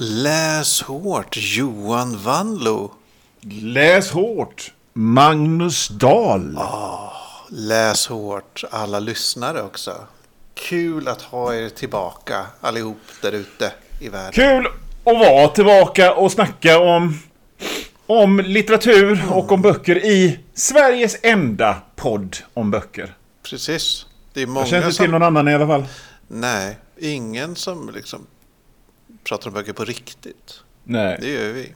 [0.00, 2.92] Läs hårt Johan Vanlo.
[3.62, 6.58] Läs hårt Magnus Dahl.
[7.48, 9.94] Läs hårt alla lyssnare också.
[10.54, 14.32] Kul att ha er tillbaka allihop där ute i världen.
[14.32, 14.66] Kul
[15.04, 17.18] att vara tillbaka och snacka om,
[18.06, 23.14] om litteratur och om böcker i Sveriges enda podd om böcker.
[23.42, 24.06] Precis.
[24.32, 25.04] Det är Jag många känner inte som...
[25.04, 25.84] till någon annan i alla fall.
[26.28, 28.26] Nej, ingen som liksom
[29.24, 30.60] pratar om böcker på riktigt.
[30.84, 31.18] Nej.
[31.20, 31.74] Det gör vi.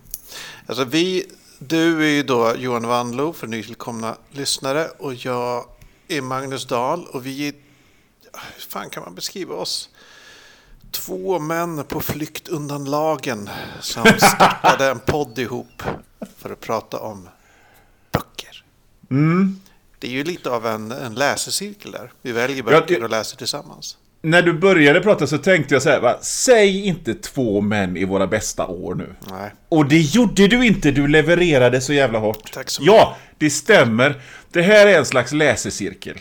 [0.66, 1.26] Alltså vi,
[1.58, 5.64] du är ju då Johan Wanlo för nytillkomna lyssnare och jag
[6.08, 7.54] är Magnus Dahl och vi är,
[8.32, 9.90] hur fan kan man beskriva oss?
[10.90, 15.82] Två män på flykt undan lagen som startade en podd ihop
[16.36, 17.28] för att prata om
[18.12, 18.64] böcker.
[19.10, 19.60] Mm.
[19.98, 22.12] Det är ju lite av en, en läsecirkel där.
[22.22, 23.96] Vi väljer böcker och läser tillsammans.
[24.24, 26.18] När du började prata så tänkte jag så här, va?
[26.22, 29.14] säg inte två män i våra bästa år nu.
[29.30, 29.50] Nej.
[29.68, 32.52] Och det gjorde du inte, du levererade så jävla hårt.
[32.52, 34.20] Tack så Ja, det stämmer.
[34.52, 36.18] Det här är en slags läsecirkel.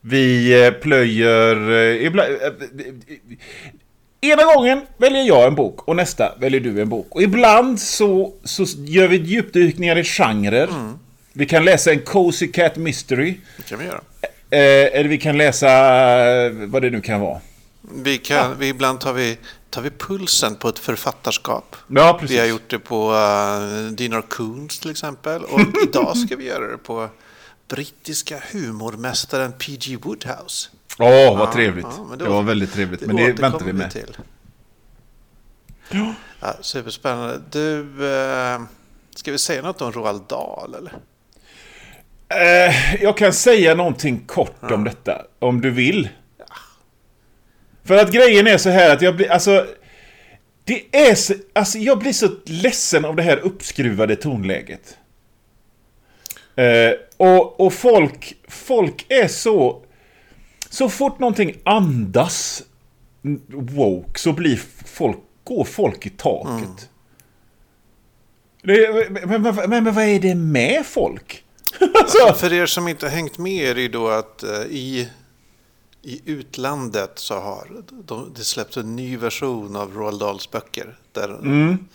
[0.00, 1.70] Vi eh, plöjer...
[1.70, 7.06] eh, Ibland, eh, ena gången väljer jag en bok och nästa väljer du en bok.
[7.10, 10.68] Och ibland så, så gör vi djupdykningar i genrer.
[10.68, 10.98] Mm.
[11.32, 13.34] Vi kan läsa en Cozy Cat Mystery.
[13.56, 14.00] Det kan vi göra.
[14.50, 17.40] Eh, eller vi kan läsa eh, vad det nu kan vara.
[17.94, 19.38] Vi kan, vi, ibland tar vi,
[19.70, 21.76] tar vi pulsen på ett författarskap.
[21.86, 22.36] Ja, precis.
[22.36, 25.44] Vi har gjort det på uh, Dinar Coons till exempel.
[25.44, 27.08] Och idag ska vi göra det på
[27.68, 29.96] brittiska humormästaren P.G.
[29.96, 30.68] Woodhouse.
[30.98, 31.86] Åh, vad trevligt.
[31.96, 33.00] ja, men det, då- var väldigt trevligt.
[33.00, 33.90] Men det väntar vi med.
[33.90, 34.16] till.
[36.40, 37.40] Ja, superspännande.
[37.50, 38.66] Du, uh,
[39.14, 40.92] ska vi säga något om Roald Dahl eller?
[42.30, 46.08] Eh, jag kan säga någonting kort om detta, om du vill.
[47.84, 49.66] För att grejen är så här att jag blir, alltså...
[50.64, 54.98] Det är så, alltså jag blir så ledsen av det här uppskruvade tonläget.
[56.56, 59.84] Eh, och, och folk, folk är så...
[60.70, 62.62] Så fort någonting andas
[63.48, 66.88] woke så blir folk, går folk i taket.
[68.62, 71.44] Det, men, men, men, men vad är det med folk?
[71.94, 75.10] Alltså, För er som inte har hängt med är det ju då att eh, i,
[76.02, 80.98] i utlandet så har de, det släppts en ny version av Roald Dahls böcker.
[81.12, 81.88] Där Mm.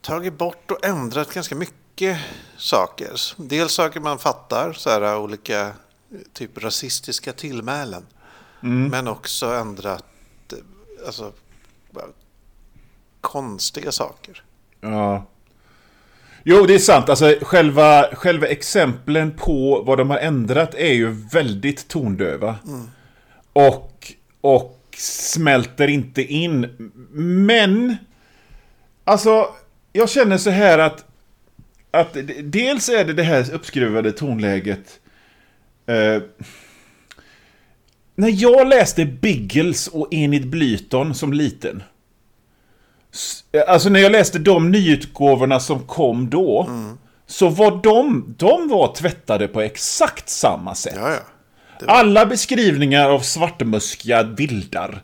[0.00, 2.18] tagit bort och ändrat ganska mycket
[2.56, 3.20] saker.
[3.36, 5.72] Dels saker man fattar, så här olika eh,
[6.32, 8.06] typ rasistiska tillmälen.
[8.62, 8.88] Mm.
[8.88, 10.04] Men också ändrat
[10.52, 11.32] eh, alltså,
[13.20, 14.44] konstiga saker.
[14.80, 15.26] Ja.
[16.44, 17.08] Jo, det är sant.
[17.08, 22.56] Alltså, själva, själva exemplen på vad de har ändrat är ju väldigt tondöva.
[23.52, 26.90] Och, och smälter inte in.
[27.46, 27.96] Men,
[29.04, 29.46] alltså,
[29.92, 31.04] jag känner så här att,
[31.90, 35.00] att dels är det det här uppskruvade tonläget.
[35.86, 36.22] Eh,
[38.14, 41.82] när jag läste Biggles och Enid Blyton som liten.
[43.68, 46.70] Alltså när jag läste de nyutgåvorna som kom då.
[47.26, 50.94] Så var de, de var tvättade på exakt samma sätt.
[50.96, 51.18] Ja, ja.
[51.80, 55.02] Det var, Alla beskrivningar av svartmuskiga vildar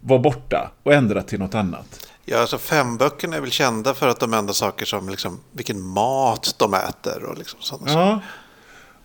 [0.00, 2.06] var borta och ändrat till något annat.
[2.24, 6.54] ja, alltså femböckerna är väl kända för att de ändrar saker som liksom, vilken mat
[6.58, 8.00] de äter och liksom sådana saker.
[8.00, 8.20] Ja.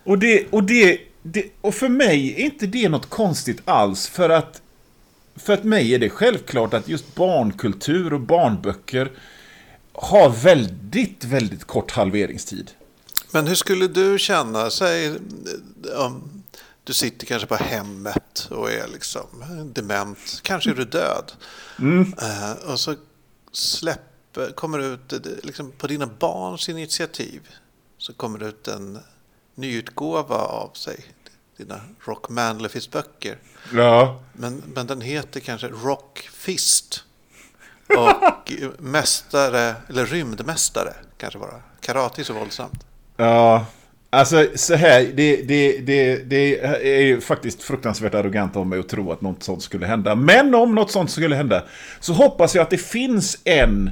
[0.04, 4.08] Och, det, och, det, det, och för mig är inte det något konstigt alls.
[4.08, 4.62] För att,
[5.36, 9.12] för att mig är det självklart att just barnkultur och barnböcker
[9.92, 12.70] har väldigt, väldigt kort halveringstid.
[13.30, 15.12] Men hur skulle du känna, eh,
[15.96, 16.42] om
[16.84, 19.26] du sitter kanske på hemmet och är liksom
[19.74, 21.32] dement, kanske är du död.
[22.22, 22.94] Eh, och så
[23.52, 27.40] släpper, kommer det ut, eh, liksom på dina barns initiativ,
[27.98, 28.98] så kommer det ut en
[29.54, 31.04] nyutgåva av sig,
[31.56, 33.38] dina Rock Manlefist böcker.
[33.74, 34.20] Ja.
[34.32, 37.04] Men, men den heter kanske Rock Fist.
[37.88, 41.62] Och mästare, eller rymdmästare kanske bara.
[41.80, 42.86] Karate är så våldsamt.
[43.16, 43.66] Ja,
[44.10, 48.88] alltså så här, det, det, det, det är ju faktiskt fruktansvärt arrogant av mig att
[48.88, 50.14] tro att något sånt skulle hända.
[50.14, 51.62] Men om något sånt skulle hända
[52.00, 53.90] så hoppas jag att det finns en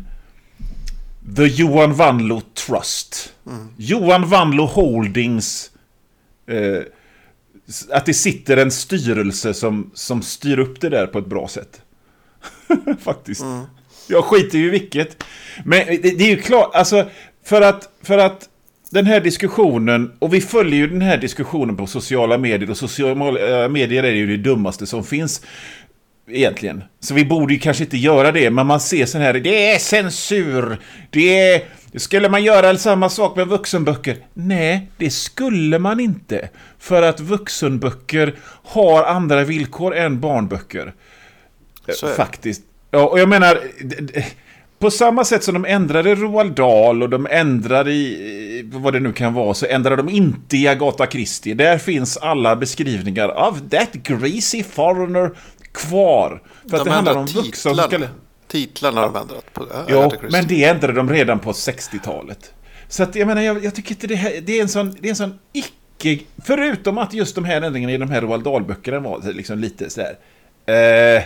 [1.37, 3.35] The Johan Wanlo Trust.
[3.77, 5.71] Johan Wanlo Holdings.
[6.47, 6.83] Eh,
[7.91, 11.83] att det sitter en styrelse som, som styr upp det där på ett bra sätt.
[13.01, 13.45] Faktiskt.
[14.09, 15.25] Jag skiter ju i vilket.
[15.65, 17.09] Men det, det är ju klart, alltså
[17.45, 18.49] för att, för att
[18.91, 23.69] den här diskussionen, och vi följer ju den här diskussionen på sociala medier, och sociala
[23.69, 25.43] medier är ju det dummaste som finns.
[26.29, 26.85] Egentligen.
[27.01, 29.79] Så vi borde ju kanske inte göra det, men man ser sån här, det är
[29.79, 30.79] censur,
[31.11, 31.63] det är...
[31.97, 34.17] Skulle man göra samma sak med vuxenböcker?
[34.35, 36.49] Nej, det skulle man inte.
[36.79, 38.35] För att vuxenböcker
[38.65, 40.93] har andra villkor än barnböcker.
[41.87, 42.17] Det.
[42.17, 42.63] Faktiskt.
[42.91, 43.59] Ja, och jag menar...
[44.79, 49.13] På samma sätt som de ändrade Roald Dahl och de ändrade i vad det nu
[49.13, 51.55] kan vara så ändrade de inte i Agatha Christie.
[51.55, 55.31] Där finns alla beskrivningar av that greasy foreigner
[55.73, 56.43] kvar.
[56.71, 58.09] För att De det handlar om vuxna som titlarna.
[58.53, 59.67] Titlarna har de ändrat på.
[59.89, 62.53] Ja, men det ändrade de redan på 60-talet.
[62.89, 65.09] Så att jag menar, jag, jag tycker inte det här, det är en sån, det
[65.09, 66.25] är en sån icke...
[66.45, 70.19] Förutom att just de här ändringarna i de här Roald Dahl-böckerna var liksom lite sådär...
[70.67, 71.23] Eh,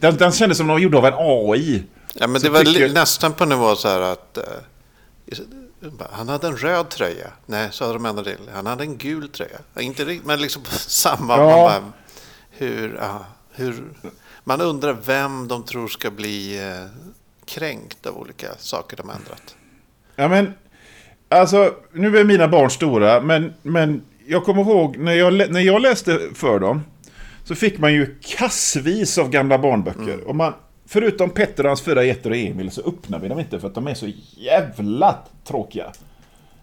[0.00, 1.82] den, den kändes som de var gjorda av en AI.
[2.14, 4.36] Ja, men Så det var li- nästan på nivå så här att...
[4.38, 4.44] eh,
[6.10, 7.26] han hade en röd tröja.
[7.46, 8.38] Nej, så hade de ändrat till.
[8.54, 9.58] Han hade en gul tröja.
[9.74, 11.36] Ja, Inte riktigt, men liksom samma.
[11.36, 11.46] Ja.
[11.46, 11.92] Bara,
[12.50, 13.84] hur, ja, hur,
[14.48, 16.86] man undrar vem de tror ska bli eh,
[17.44, 19.56] kränkt av olika saker de ändrat.
[20.16, 20.52] Ja, men...
[21.28, 25.82] Alltså, nu är mina barn stora, men, men jag kommer ihåg när jag, när jag
[25.82, 26.82] läste för dem
[27.44, 30.28] så fick man ju kassvis av gamla barnböcker.
[30.28, 30.52] Och man,
[30.86, 33.74] förutom Petter och hans fyra getter och Emil så öppnar vi dem inte för att
[33.74, 35.92] de är så jävla tråkiga.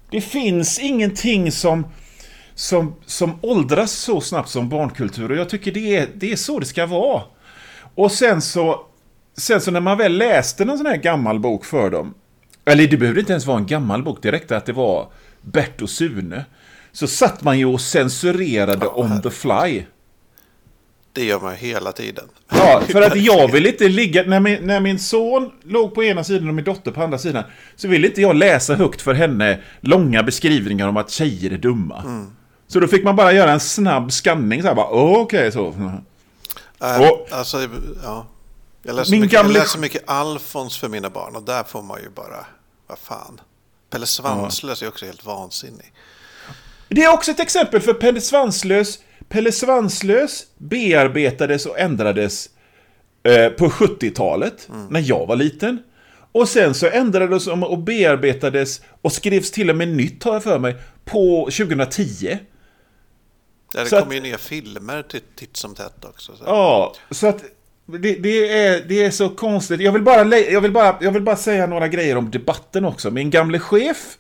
[0.10, 1.86] Det finns ingenting som,
[2.56, 6.60] som, som åldras så snabbt som barnkultur och jag tycker det är, det är så
[6.60, 7.22] det ska vara.
[7.96, 8.86] Och sen så,
[9.38, 12.14] sen så när man väl läste någon sån här gammal bok för dem,
[12.66, 15.08] eller det behövde inte ens vara en gammal bok, räckte att det var
[15.42, 16.46] Bert och Sune,
[16.92, 19.84] så satt man ju och censurerade on the fly.
[21.14, 22.26] Det gör man hela tiden.
[22.52, 24.24] Ja, för att jag vill inte ligga...
[24.24, 27.44] När min, när min son låg på ena sidan och min dotter på andra sidan
[27.76, 32.28] så ville inte jag läsa högt för henne långa beskrivningar om att tjejer är dumma.
[32.68, 35.74] Så då fick man bara göra en snabb skanning så här bara, "Åh, okej så.
[36.84, 37.70] Äh, Och- alltså,
[38.04, 38.26] ja.
[38.84, 42.02] Jag läser, mycket, gamle- jag läser mycket Alfons för mina barn och där får man
[42.02, 42.46] ju bara,
[42.88, 43.42] vad fan.
[43.90, 45.94] Pelle Svanslös är också helt vansinnig.
[46.90, 49.00] Det är också ett exempel för Pelle Svanslös.
[49.30, 52.50] Pelle Svanslös bearbetades och ändrades
[53.24, 55.84] eh, på 70-talet, när jag var liten.
[56.32, 60.44] Och sen så ändrades de och bearbetades och skrevs till och med nytt, har jag
[60.44, 60.76] för mig,
[61.06, 62.38] på 2010.
[63.74, 65.04] Ja, det Så att- kommer ju nya filmer
[65.36, 66.32] titt som tätt också.
[66.36, 66.44] Så.
[66.48, 67.44] Ja, så att
[67.86, 69.82] det, det, är, det är så konstigt.
[69.82, 73.12] Jag vill, bara, jag, vill bara, jag vill bara säga några grejer om debatten också.
[73.12, 74.18] Min gamle chef,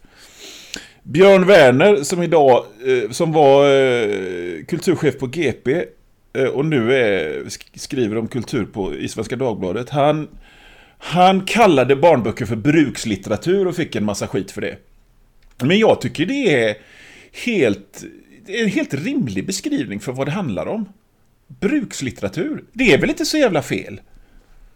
[1.03, 5.83] Björn Werner, som idag eh, som var eh, kulturchef på GP
[6.33, 9.89] eh, och nu är, sk- skriver om kultur på, i Svenska Dagbladet.
[9.89, 10.27] Han,
[10.97, 14.75] han kallade barnböcker för brukslitteratur och fick en massa skit för det.
[15.61, 16.75] Men jag tycker det är
[17.45, 18.03] helt,
[18.47, 20.89] en helt rimlig beskrivning för vad det handlar om.
[21.47, 24.01] Brukslitteratur, det är väl inte så jävla fel?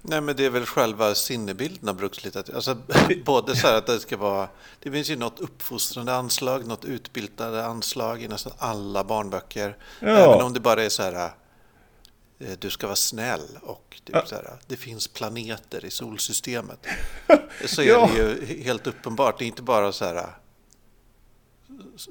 [0.02, 2.56] Nej, men det är väl själva sinnebilden av brukslitteratur.
[2.56, 2.78] Alltså,
[3.26, 4.48] både så här att det ska vara...
[4.84, 9.78] Det finns ju något uppfostrande anslag, något utbildande anslag i nästan alla barnböcker.
[10.00, 10.08] Ja.
[10.08, 11.30] Även om det bara är så här...
[12.40, 16.88] eh, Du ska vara snäll och typ så här, det finns planeter i solsystemet.
[17.66, 18.10] Så är Ja.
[18.16, 19.40] det ju helt uppenbart.
[19.40, 20.26] Det är inte bara så här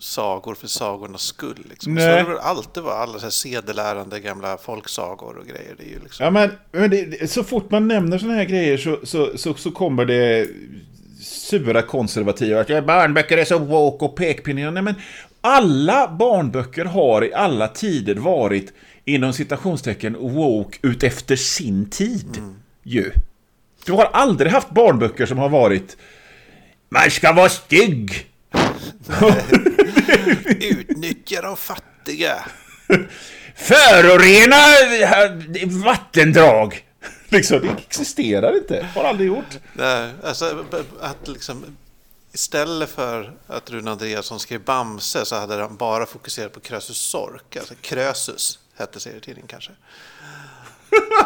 [0.01, 1.67] sagor för sagornas skull.
[1.71, 1.97] Liksom.
[1.97, 2.11] Så Nej.
[2.11, 3.09] har det väl alltid varit.
[3.09, 5.75] Alla så här sedelärande gamla folksagor och grejer.
[5.79, 6.25] Det är ju liksom...
[6.25, 9.71] Ja, men, men det, så fort man nämner sådana här grejer så, så, så, så
[9.71, 10.49] kommer det
[11.23, 14.71] sura konservativa att "Ja, barnböcker är så woke och pekpinnar.
[14.71, 14.95] Nej, men
[15.41, 18.73] alla barnböcker har i alla tider varit
[19.05, 22.43] inom citationstecken woke utefter sin tid.
[22.83, 23.13] Ju.
[23.85, 25.97] Du har aldrig haft barnböcker som har varit
[26.89, 28.27] Man ska vara stygg!
[30.61, 32.45] Utnyttja de fattiga.
[33.55, 34.57] Förorena
[35.03, 36.83] eh, vattendrag!
[37.29, 38.89] Liksom, det existerar inte.
[38.95, 39.59] Har aldrig gjort.
[39.73, 40.65] Nej, alltså
[41.01, 41.65] att liksom
[42.33, 47.57] istället för att Rune Andreasson skrev Bamse så hade han bara fokuserat på Krösus Sork.
[47.57, 49.73] Alltså Krösus hette serietidningen kanske.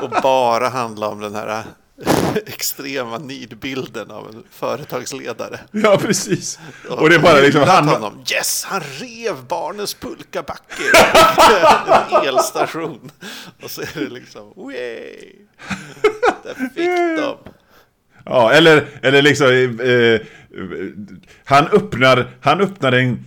[0.00, 1.64] Och bara handla om den här
[2.46, 5.60] extrema nidbilden av en företagsledare.
[5.70, 6.58] Ja, precis.
[6.88, 7.88] Och det är bara liksom han...
[7.88, 8.24] honom.
[8.34, 10.82] Yes, han rev barnens pulkabacke.
[12.10, 13.10] en elstation.
[13.62, 15.32] Och så är det liksom, way.
[16.42, 17.36] Där fick de.
[18.24, 19.48] Ja, eller, eller liksom...
[19.80, 20.20] Eh, eh,
[21.44, 23.26] han öppnar, han öppnar en,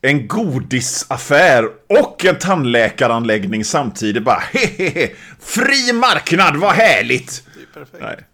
[0.00, 4.22] en godisaffär och en tandläkaranläggning samtidigt.
[4.22, 7.42] Bara hehehe, fri marknad, vad härligt!
[7.62, 8.02] Är perfekt.
[8.02, 8.26] Nej.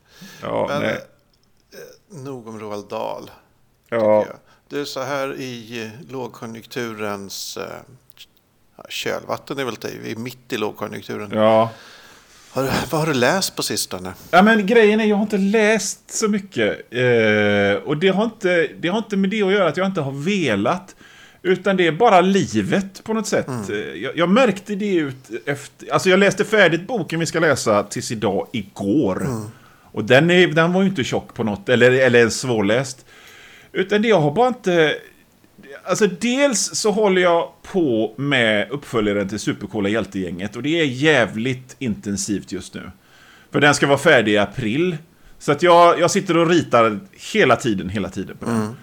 [0.42, 0.92] Ja, Men, nej.
[1.73, 3.30] eh, nog om Roald Dahl.
[3.88, 4.26] Ja.
[4.68, 7.56] Du, så här i eh, lågkonjunkturens...
[7.56, 7.64] eh,
[8.88, 11.30] kölvatten är väl det, vi är mitt i lågkonjunkturen.
[11.32, 11.70] Ja.
[12.50, 14.14] Har, vad har du läst på sistone?
[14.30, 16.92] Ja, men grejen är, jag har inte läst så mycket.
[16.92, 20.00] Eh, och det har, inte, det har inte med det att göra att jag inte
[20.00, 20.97] har velat.
[21.42, 23.49] Utan det är bara livet på något sätt.
[23.71, 25.92] Eh, Jag, jag märkte det ut efter...
[25.92, 29.26] Alltså jag läste färdigt boken vi ska läsa tills idag, igår.
[29.92, 33.07] Och den, är, den var ju inte tjock på något, eller, eller svårläst.
[33.73, 34.95] Utan det jag har bara inte...
[35.85, 41.76] Alltså dels så håller jag på med uppföljaren till Supercoola Hjältegänget och det är jävligt
[41.78, 42.90] intensivt just nu.
[43.52, 44.97] För den ska vara färdig i april.
[45.38, 46.99] Så att jag, jag sitter och ritar
[47.33, 48.76] hela tiden, hela tiden på den.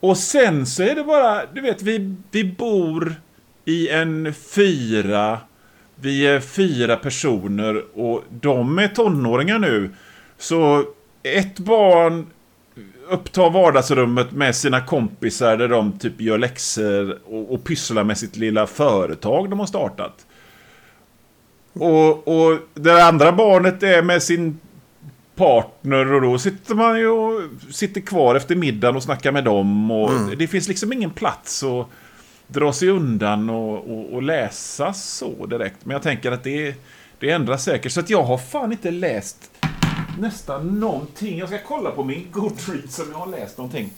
[0.00, 3.14] Och sen så är det bara, du vet, vi, vi bor
[3.64, 5.38] i en fyra,
[5.94, 9.90] vi är fyra personer och de är tonåringar nu.
[10.38, 10.84] Så
[11.22, 12.26] ett barn
[13.08, 18.36] upptar vardagsrummet med sina kompisar där de typ gör läxor och, och pysslar med sitt
[18.36, 20.26] lilla företag de har startat.
[21.72, 24.60] Och, och det andra barnet är med sin
[25.40, 29.90] partner och då sitter man ju och sitter kvar efter middagen och snackar med dem.
[29.90, 31.86] Och Det finns liksom ingen plats att
[32.46, 35.76] dra sig undan och, och, och läsa så direkt.
[35.84, 36.74] Men jag tänker att det,
[37.18, 37.92] det ändras säkert.
[37.92, 39.36] Så att jag har fan inte läst
[40.18, 41.38] nästan någonting.
[41.38, 43.90] Jag ska kolla på min Goodreads om jag har läst någonting.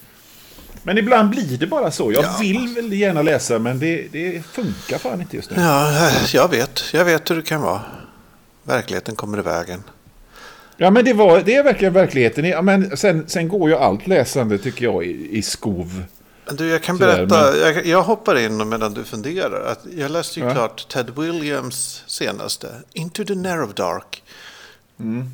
[0.82, 2.12] Men ibland blir det bara så.
[2.12, 2.36] Jag Ja.
[2.40, 5.56] vill väl gärna läsa men det, det funkar fan inte just nu.
[5.60, 6.82] Ja, jag vet.
[6.92, 7.80] Jag vet hur det kan vara.
[8.64, 9.82] Verkligheten kommer i vägen.
[10.82, 12.44] Ja men det, var, det är verkligen verkligheten.
[12.44, 16.04] Ja, men sen, sen går ju allt läsande tycker jag i, i skov.
[16.46, 17.56] Men du, jag kan Sådär, berätta.
[17.56, 19.64] Jag, jag hoppar in medan du funderar.
[19.72, 20.52] Att jag läste ju Ja.
[20.52, 22.68] klart Ted Williams senaste.
[22.92, 24.22] Into the Narrow Dark.
[25.00, 25.30] Mm.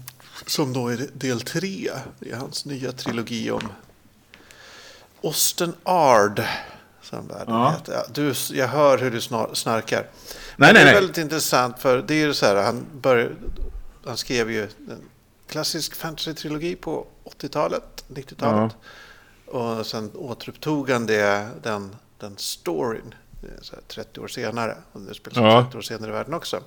[0.46, 1.90] Som då är del tre
[2.20, 3.62] i hans nya trilogi om
[5.20, 6.42] Osten Ard.
[7.02, 7.70] Som Ja.
[7.70, 8.02] heter.
[8.14, 10.00] Du, jag hör hur du snar, snarkar.
[10.00, 10.08] Nej,
[10.56, 10.94] Men det nej, är nej.
[10.94, 12.56] väldigt intressant för det är ju så här.
[12.62, 13.34] Han, började,
[14.06, 14.68] han skrev ju
[15.48, 18.76] klassisk fantasy-trilogi på 80-talet, 90-talet.
[19.46, 24.76] Och sen återupptog han det, den, den storyn eh, så här 30 år senare.
[24.92, 25.62] Och det spelas Ja.
[25.64, 26.62] 30 år senare i världen också.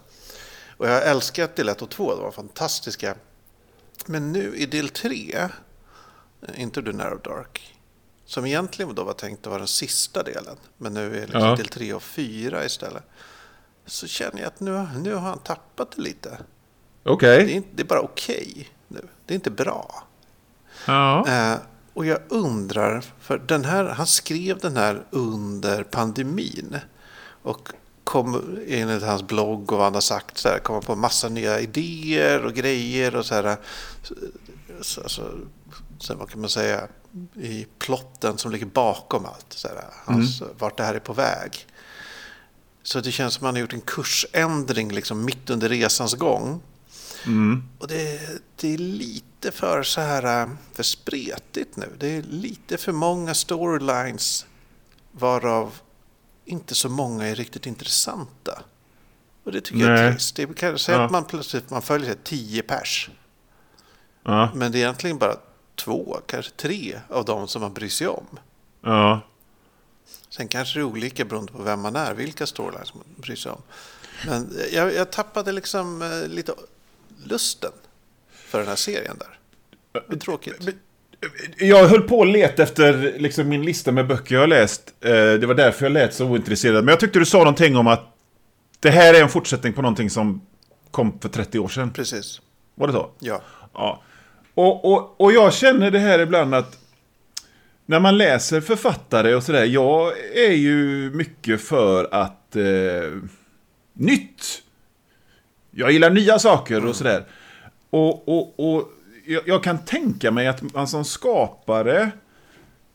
[0.77, 3.15] Och jag har älskat del 1 och 2, de var fantastiska.
[4.05, 7.75] Men nu i del 3, eh, Into the Narrow Dark,
[8.25, 11.41] som egentligen då var tänkt att vara den sista delen, men nu är det liksom
[11.41, 11.55] Ja.
[11.55, 13.03] del 3 och 4 istället.
[13.85, 16.37] Så känner jag att nu, nu har han tappat det lite.
[17.03, 17.45] Okej.
[17.45, 19.07] Det är, inte, det är bara okej nu.
[19.25, 20.03] Det är inte bra.
[20.85, 21.27] Ja.
[21.27, 21.57] Eh,
[21.93, 26.77] och jag undrar, för den här, han skrev den här under pandemin.
[27.43, 27.69] Och
[28.03, 31.59] kom enligt hans blogg och vad han har sagt så här, komma på massa nya
[31.59, 33.57] idéer och grejer och så här.
[34.81, 35.23] Så, så,
[35.99, 36.87] så vad kan man säga?
[37.35, 39.45] I plotten som ligger bakom allt.
[39.53, 41.67] Så här, hans, Vart det här är på väg.
[42.83, 46.61] Så det känns som att han har gjort en kursändring liksom mitt under resans gång.
[47.25, 47.63] Mm.
[47.79, 48.19] Och det,
[48.55, 51.95] det är lite för så här äh, för spretigt nu.
[51.99, 54.45] Det är lite för många storylines
[55.11, 55.73] varav
[56.45, 58.61] inte så många är riktigt intressanta.
[59.43, 60.11] Och det tycker jag är Nej.
[60.11, 60.35] trist.
[60.35, 61.05] Det kan säga Ja.
[61.05, 63.09] att man plötsligt man följer tio pers.
[64.23, 64.51] Ja.
[64.55, 65.35] Men det är egentligen bara
[65.75, 68.25] två, kanske tre av dem som man bryr sig om.
[68.81, 69.21] Ja.
[70.29, 73.51] Sen kanske det är olika beroende på vem man är, vilka storylines man bryr sig
[73.51, 73.61] om.
[74.27, 76.53] Men jag, jag tappade liksom eh, lite
[77.31, 77.71] lusten
[78.31, 79.39] för den här serien där.
[80.09, 80.69] Det är tråkigt.
[81.57, 84.93] Jag höll på att leta efter liksom, min lista med böcker jag har läst.
[85.01, 86.85] Eh, det var därför jag lät så ointresserad.
[86.85, 88.15] Men jag tyckte du sa någonting om att
[88.79, 90.41] det här är en fortsättning på någonting som
[90.91, 91.91] kom för 30 år sedan.
[91.93, 92.41] Precis.
[92.75, 93.11] Var det så?
[93.19, 93.41] Ja.
[93.73, 94.03] Ja.
[94.53, 96.77] Och, och, och jag känner det här ibland att
[97.85, 102.63] när man läser författare och sådär, jag är ju mycket för att eh,
[103.93, 104.60] nytt.
[105.71, 107.25] Jag gillar nya saker och sådär.
[107.89, 108.91] Och, och, och
[109.25, 112.11] jag, jag kan tänka mig att man som skapare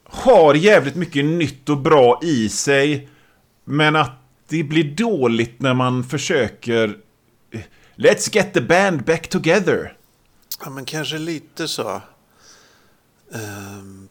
[0.05, 3.09] har jävligt mycket nytt och bra i sig.
[3.65, 4.13] Men att
[4.49, 6.97] det blir dåligt när man försöker
[7.99, 9.97] Let's get the band back together.
[10.65, 12.03] ja, men kanske lite så.
[13.29, 14.09] Um,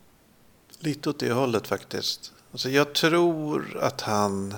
[0.79, 2.33] lite åt det hållet faktiskt.
[2.51, 4.55] Alltså jag tror att han...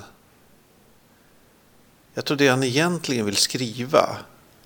[2.18, 4.16] Jag tror det han egentligen vill skriva.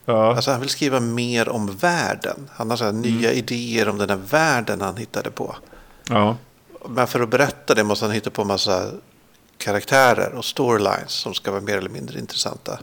[0.05, 0.37] Ja.
[0.37, 2.51] Alltså han vill skriva mer om världen.
[2.55, 5.57] Han har så här nya idéer om den här världen han hittade på.
[6.09, 6.37] ja.
[6.89, 8.91] Men för att berätta det måste han hitta på massa
[9.59, 12.79] karaktärer och storylines som ska vara mer eller mindre intressanta.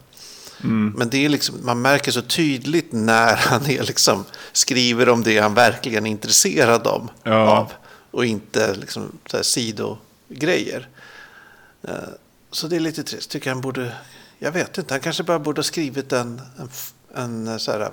[0.95, 5.39] Men det är liksom, man märker så tydligt när han är liksom, skriver om det
[5.39, 7.33] han verkligen är intresserad om, Ja.
[7.57, 7.71] av.
[8.11, 10.87] Och inte liksom, så här sidogrejer.
[11.83, 11.93] Eh,
[12.51, 13.29] Så det är lite trist.
[13.31, 13.91] Tycker han borde
[14.39, 16.69] Jag vet inte, han kanske bara borde ha skrivit en, en,
[17.15, 17.89] en eh, så här,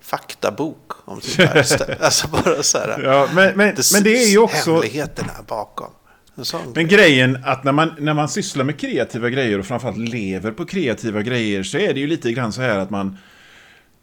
[0.00, 1.84] faktabok om sitt värsta.
[2.00, 3.02] alltså bara så här.
[3.02, 4.72] Ja, men, men, men det är ju också...
[4.72, 5.90] Hemligheterna bakom.
[6.34, 6.84] Men grej.
[6.84, 11.22] grejen att när man, när man sysslar med kreativa grejer och framförallt lever på kreativa
[11.22, 13.18] grejer så är det ju lite grann så här att man...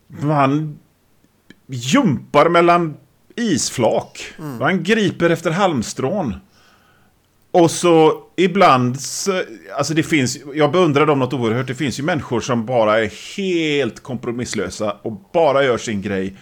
[0.07, 0.79] Man
[1.67, 2.97] jumpar mellan
[3.35, 4.33] isflak.
[4.39, 4.57] Mm.
[4.57, 6.35] Man griper efter halmstrån.
[7.51, 9.41] Och så ibland, så,
[9.77, 11.67] alltså det finns, jag beundrar dem något oerhört.
[11.67, 16.37] Det finns ju människor som bara är helt kompromisslösa och bara gör sin grej.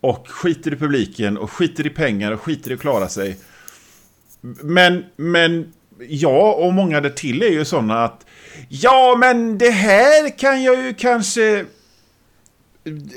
[0.00, 3.36] Och skiter i publiken och skiter i pengar och skiter i att klara sig.
[4.62, 5.72] Men, men
[6.08, 8.26] jag och många där till är ju sådana att
[8.68, 11.64] Ja, men det här kan jag ju kanske...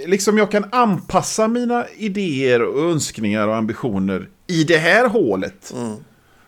[0.06, 5.74] Liksom jag kan anpassa mina idéer och önskningar och ambitioner i det här hålet.
[5.76, 5.96] Mm.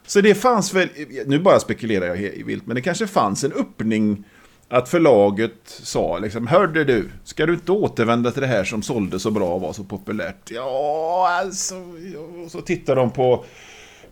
[0.08, 0.90] Så det fanns väl,
[1.26, 4.24] nu bara spekulerar jag vilt, men det kanske fanns en öppning
[4.70, 9.20] att förlaget sa liksom, hörde du, ska du inte återvända till det här som sålde
[9.20, 10.52] så bra och var så populärt?
[10.52, 11.76] Ja, alltså,
[12.46, 13.46] och så tittar de på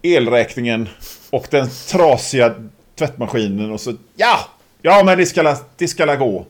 [0.02, 0.90] elräkningen
[1.30, 2.56] och den trasiga
[2.96, 4.40] tvättmaskinen och så, ja,
[4.82, 6.46] ja men det ska, det ska gå.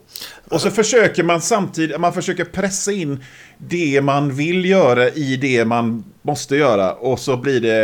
[0.49, 3.23] Och så försöker man samtidigt, man försöker pressa in
[3.57, 7.83] det man vill göra i det man måste göra och så blir det,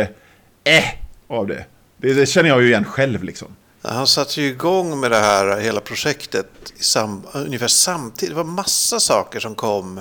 [0.64, 0.84] eh,
[1.30, 1.64] av det.
[1.96, 3.56] Det, det känner jag ju igen själv liksom.
[3.82, 6.46] Han satte ju igång med det här hela projektet
[6.80, 8.34] sam, ungefär samtidigt.
[8.34, 10.00] Det var massa saker som kom.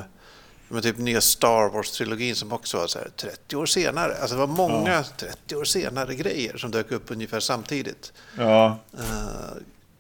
[0.72, 4.16] Med typ nya Star Wars-trilogin som också var så här 30 år senare.
[4.22, 5.04] Alltså det var många ja.
[5.18, 8.14] 30 år senare grejer som dök upp ungefär samtidigt.
[8.38, 8.80] Ja.
[8.94, 9.02] Uh,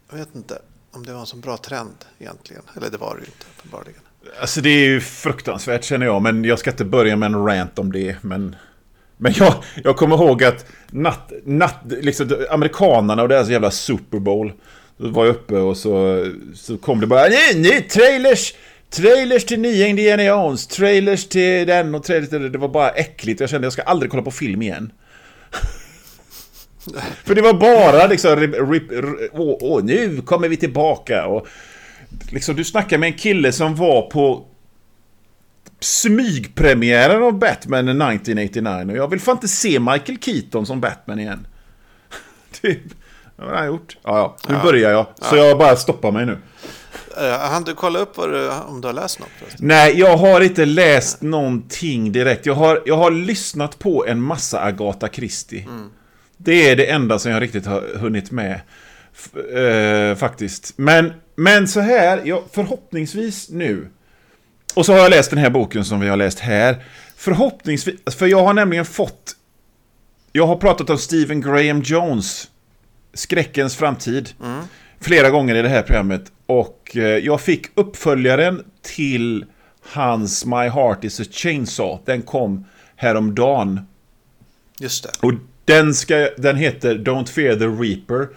[0.10, 0.60] jag vet inte
[0.92, 2.64] om det var en så bra trend egentligen.
[2.78, 4.02] Eller det var det ju inte uppenbarligen.
[4.42, 6.22] Alltså det är ju fruktansvärt känner jag.
[6.22, 8.24] Men jag ska inte börja med en rant om det.
[8.24, 8.56] Men
[9.22, 14.52] men jag, jag kommer ihåg att natt, natt, liksom, amerikanerna och deras jävla Super Bowl.
[14.98, 18.54] Då var jag uppe och så, så kom det bara nej, nej, trailers!
[18.90, 22.50] Trailers till nya Indiana Jones, trailers till den och trailers till det.
[22.50, 23.40] Det var bara äckligt.
[23.40, 24.92] Jag kände att jag ska aldrig kolla på film igen.
[27.26, 28.84] För det var bara liksom, rip, rip,
[29.34, 31.26] åh, åh, nu kommer vi tillbaka.
[31.26, 31.48] Och
[32.32, 34.46] liksom, du snackar med en kille som var på
[35.80, 41.48] smygpremiären av Batman 1989 och jag vill fan inte se Michael Keaton som Batman igen.
[42.62, 42.82] typ.
[43.36, 43.98] Vad har han gjort?
[44.04, 44.38] Ja, ja.
[44.50, 44.64] Nu ja.
[44.64, 45.06] börjar jag.
[45.22, 45.46] Så ja.
[45.46, 46.38] jag bara stoppar mig nu.
[47.22, 49.30] Uh, han du kolla upp du, om du har läst något?
[49.58, 52.46] Nej, jag har inte läst någonting direkt.
[52.46, 55.62] Jag har, jag har lyssnat på en massa Agatha Christie.
[55.64, 55.90] Mm.
[56.38, 58.62] Det är det enda som jag riktigt har hunnit med.
[59.56, 60.74] Uh, faktiskt.
[60.76, 63.90] Men, men så här, jag, förhoppningsvis nu
[64.76, 66.84] och så har jag läst den här boken som vi har läst här.
[67.16, 69.36] Förhoppningsvis, för jag har nämligen fått...
[70.32, 72.50] Jag har pratat om Stephen Graham Jones,
[73.14, 74.62] Skräckens framtid, mm.
[75.00, 76.32] flera gånger i det här programmet.
[76.46, 79.46] Och eh, jag fick uppföljaren till
[79.82, 82.00] hans My Heart is a Chainsaw.
[82.06, 83.82] Den kom häromdagen.
[84.80, 85.28] Just det.
[85.28, 85.34] Och
[85.66, 88.28] den, ska, den heter Don't Fear the Reaper.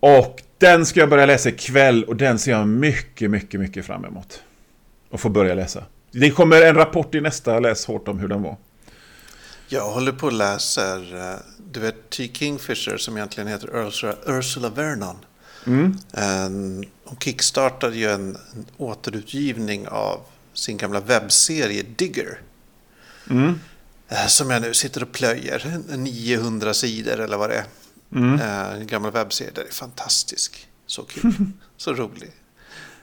[0.00, 4.04] Och den ska jag börja läsa ikväll och den ser jag mycket, mycket, mycket fram
[4.04, 4.42] emot
[5.10, 5.84] och få börja läsa.
[6.10, 8.56] Det kommer en rapport i nästa läs hårt om hur den var.
[9.68, 11.38] Jag håller på och läser, eh,
[11.72, 12.30] du vet T.
[12.32, 15.16] Kingfisher som egentligen heter Ursula, Ursula Vernon.
[15.66, 15.98] Mm.
[17.04, 20.20] Hon kickstartade ju en, en återutgivning av
[20.54, 22.40] sin gamla webbserie Digger.
[23.30, 23.60] Mm.
[24.08, 25.80] Eh, som jag nu sitter och plöjer.
[25.96, 27.64] 900 sidor eller vad det är.
[28.12, 28.40] Mm.
[28.40, 29.50] Eh, en gammal webbserie.
[29.54, 30.68] Den är fantastisk.
[30.86, 31.32] Så kul.
[31.76, 32.32] så rolig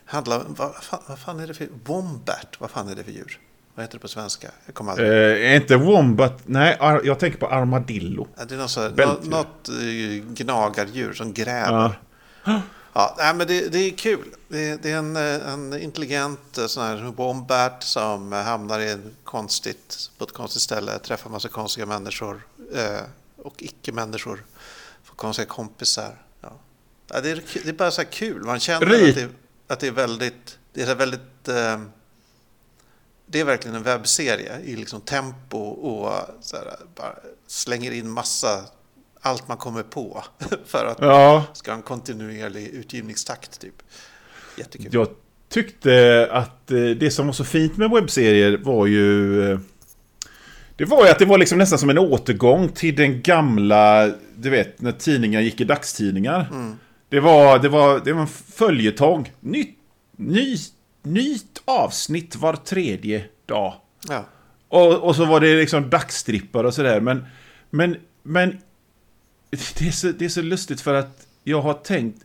[0.06, 2.56] handlar vad fan, vad fan är det för Wombat?
[2.60, 3.40] Vad fan är det för djur?
[3.76, 4.52] Vad heter det på svenska?
[4.66, 5.46] Jag kommer aldrig...
[5.46, 6.42] Eh, inte Wombat.
[6.46, 8.28] Nej, jag tänker på armadillo.
[8.48, 12.00] Det är något, så, något, något eh, gnagardjur som gräver.
[12.46, 12.62] Ja.
[12.96, 14.36] Ja, nej, men det, det är kul.
[14.48, 19.16] Det, det, är en, eh, en intelligent eh, sån här wombat som hamnar i en
[19.24, 22.42] konstigt, på ett konstigt ställe, träffar massa konstiga människor
[22.76, 23.02] eh,
[23.38, 24.46] och icke-människor.
[25.04, 26.22] Får konstiga kompisar.
[26.42, 26.52] Ja.
[27.08, 28.44] Ja, det, är, det är bara så här kul.
[28.44, 29.18] Man känner Rit.
[29.18, 29.30] att det,
[29.68, 31.82] att det är väldigt, det är väldigt, eh,
[33.26, 36.66] det är verkligen en webbserie i liksom tempo och så här,
[37.48, 38.66] slänger in massa,
[39.22, 40.24] allt man kommer på
[40.66, 41.46] för att ja.
[41.54, 43.84] ska ha en kontinuerlig utgivningstakt typ.
[44.58, 44.90] Jättekul.
[44.92, 45.08] Jag
[45.50, 49.60] tyckte att eh, det som var så fint med webbserier var ju eh,
[50.76, 54.50] det var ju att det var liksom nästan som en återgång till den gamla, du
[54.50, 56.50] vet, när tidningar gick i dagstidningar.
[56.52, 56.76] Mm.
[57.14, 59.32] Det var, det var, det var en följetong.
[59.40, 59.78] Nytt,
[60.18, 60.58] ny,
[61.04, 63.74] nytt avsnitt var tredje dag.
[64.10, 64.26] Ja.
[64.68, 67.00] Och, och så var det liksom dagstrippar och sådär.
[67.00, 67.26] Men,
[67.70, 68.50] men, men
[69.50, 72.24] det, är så, det är så lustigt för att jag har tänkt...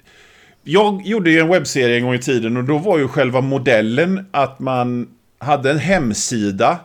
[0.62, 4.26] Jag gjorde ju en webbserie en gång i tiden och då var ju själva modellen
[4.30, 6.78] att man hade en hemsida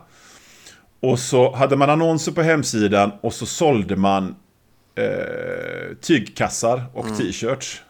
[0.99, 4.35] och så hade man annonser på hemsidan och så sålde man
[4.95, 7.17] eh, tygkassar och mm.
[7.17, 7.81] t-shirts.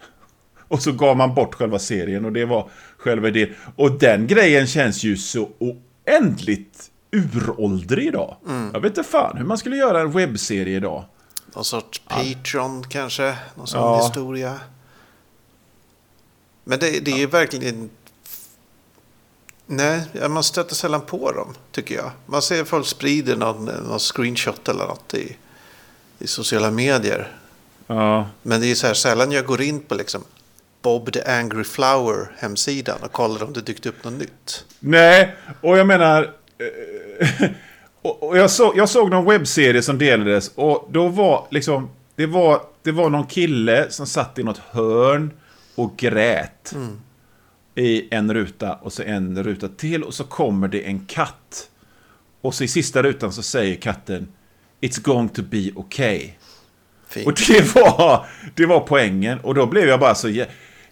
[0.74, 3.56] Och så gav man bort själva serien och det var själva idén.
[3.76, 8.36] Och den grejen känns ju så oändligt uråldrig idag.
[8.48, 8.70] Mm.
[8.74, 11.06] Jag vet inte fan hur man skulle göra en webbserie idag.
[11.56, 12.90] Någon sorts Patreon ja.
[12.90, 13.36] kanske?
[13.56, 14.06] Någon sån ja.
[14.06, 14.60] historia?
[16.64, 17.28] Men det, det är ja.
[17.28, 17.90] verkligen...
[19.66, 22.12] Nej, man stöter sällan på dem, tycker jag.
[22.26, 25.38] Man ser folk sprider någon, någon screenshot eller något i,
[26.20, 27.38] i sociala medier.
[27.88, 28.28] Ja.
[28.42, 30.24] Men det är så här sällan jag går in på liksom
[30.84, 34.66] Bob the Angry Flower hemsidan och kollar om det dykt upp något nytt.
[34.80, 36.34] Nej, och jag menar...
[36.58, 37.50] Eh,
[38.02, 41.90] och jag, så, jag såg någon webbserie som delades och då var liksom...
[42.16, 45.32] Det var, det var någon kille som satt i något hörn
[45.76, 46.74] och grät.
[46.76, 47.02] Mm.
[47.76, 51.70] I en ruta och så en ruta till och så kommer det en katt.
[52.42, 54.28] Och så i sista rutan så säger katten
[54.82, 56.30] It's going to be okay.
[57.08, 57.28] Fint.
[57.28, 59.40] Och det var, det var poängen.
[59.40, 60.46] Och då blev jag bara så...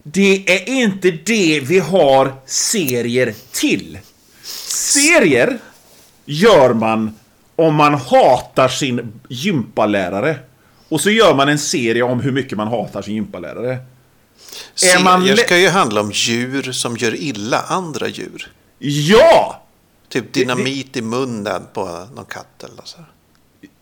[0.04, 4.00] Det är inte det vi har serier till.
[4.44, 5.60] Serier
[6.26, 7.16] gör man
[7.56, 10.40] om man hatar sin gympalärare.
[10.90, 13.78] Och så gör man en serie om hur mycket man hatar sin gympalärare.
[14.76, 18.52] Serier ska ju handla om djur som gör illa andra djur.
[18.80, 19.62] Ja!
[20.10, 22.98] Typ dynamit i munnen på någon katt eller så.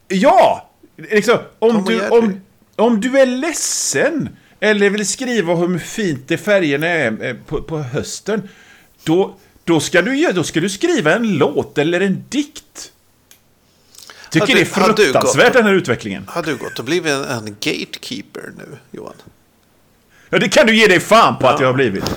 [0.08, 0.70] Ja!
[0.98, 2.42] Liksom, om, du, om,
[2.76, 7.78] om du är ledsen eller vill skriva hur fint det färgerna är eh, på, på
[7.78, 8.50] hösten.
[9.04, 12.92] Då, då, ska du, då ska du skriva en låt eller en dikt.
[14.30, 16.26] Tycker du, det är fruktansvärt den här utvecklingen.
[16.28, 19.14] Har du gått och blivit en, en gatekeeper nu, Johan?
[20.30, 21.54] Ja, det kan du ge dig fan på ja.
[21.54, 22.04] att jag har blivit.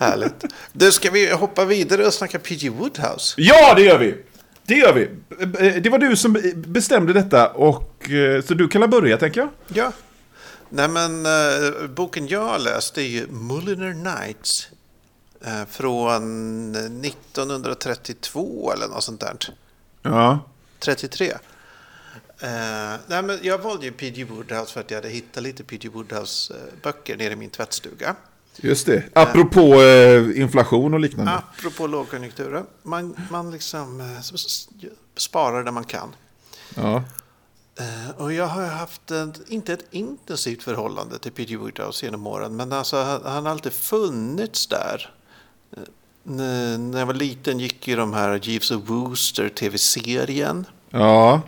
[0.00, 0.44] Härligt.
[0.72, 3.34] Du, ska vi hoppa vidare och snacka PG Woodhouse?
[3.36, 4.14] Ja, det gör vi.
[4.66, 5.08] Det gör vi.
[5.80, 9.50] Det var du som bestämde detta och eh, så du kan börja tänker jag.
[9.68, 9.92] Ja.
[10.74, 14.68] Nej men uh, boken jag har läst är ju Mulliner Nights.
[15.46, 19.36] Uh, från 1932 eller något sånt där.
[20.02, 20.38] Ja.
[20.78, 21.32] 33.
[21.32, 21.38] Uh,
[23.06, 24.24] nej, men jag valde ju P.G.
[24.24, 25.88] Woodhouse för att jag hade hittat lite P.G.
[25.88, 28.16] Woodhouse-böcker nere i min tvättstuga.
[28.56, 29.04] Just det.
[29.12, 31.32] Apropå uh, inflation och liknande.
[31.32, 32.66] Apropå lågkonjunkturen.
[32.82, 34.18] Man, man liksom
[35.16, 36.08] sparar där man kan.
[36.74, 37.04] Ja.
[37.78, 41.56] Eh, och jag har haft en, inte ett intensivt förhållande till P.G.
[41.56, 45.10] Woodhouse genom åren, men alltså, han, han har alltid funnits där.
[45.76, 50.66] Eh, när jag var liten gick ju de här Jeeves of Wooster tv-serien.
[50.90, 51.40] Ja.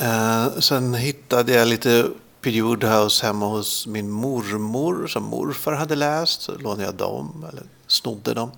[0.00, 2.62] Uh, sen hittade jag lite P.G.
[2.62, 6.42] Woodhouse hemma hos min mormor som morfar hade läst.
[6.42, 8.50] Så lånade jag dem, eller snodde dem,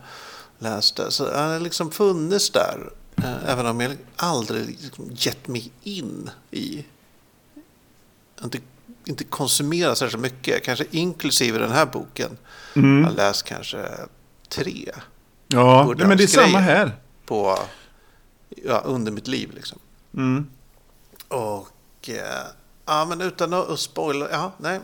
[0.58, 1.10] läste.
[1.10, 2.90] Så han har liksom funnits där.
[3.24, 6.84] Eh, även om jag aldrig liksom gett mig in i...
[8.44, 8.58] Inte,
[9.04, 10.64] inte konsumerat särskilt mycket.
[10.64, 12.36] Kanske inklusive den här boken.
[12.76, 12.98] Mm.
[12.98, 13.86] Jag har läst kanske
[14.48, 14.92] tre.
[15.48, 16.96] Ja, men det är samma här.
[17.26, 17.58] På,
[18.64, 19.78] ja, under mitt liv liksom.
[20.14, 20.46] Mm.
[21.28, 22.08] Och...
[22.08, 22.46] Eh,
[22.86, 24.30] ja, men utan att spoila...
[24.30, 24.80] Ja, nej.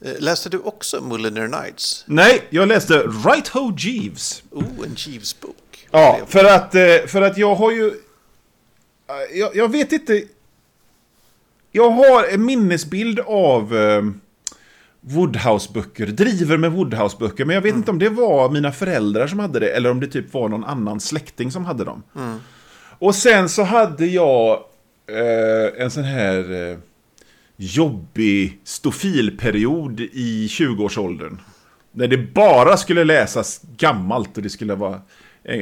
[0.00, 2.04] Eh, läste du också Mulliner Nights?
[2.06, 4.42] Nej, jag läste Right Ho Jeeves.
[4.50, 5.55] Oh, en Jeeves-bok.
[5.90, 7.86] Ja, för att, eh, för att jag har ju...
[7.86, 10.24] Eh, jag, jag vet inte...
[11.72, 14.02] Jag har en minnesbild av eh,
[15.00, 17.80] Woodhouse-böcker, driver med Woodhouse-böcker, men jag vet mm.
[17.80, 20.64] inte om det var mina föräldrar som hade det, eller om det typ var någon
[20.64, 22.02] annan släkting som hade dem.
[22.16, 22.38] Mm.
[22.98, 24.52] Och sen så hade jag
[25.06, 26.78] eh, en sån här eh,
[27.56, 31.40] jobbig stofilperiod i 20-årsåldern.
[31.92, 35.00] När det bara skulle läsas gammalt och det skulle vara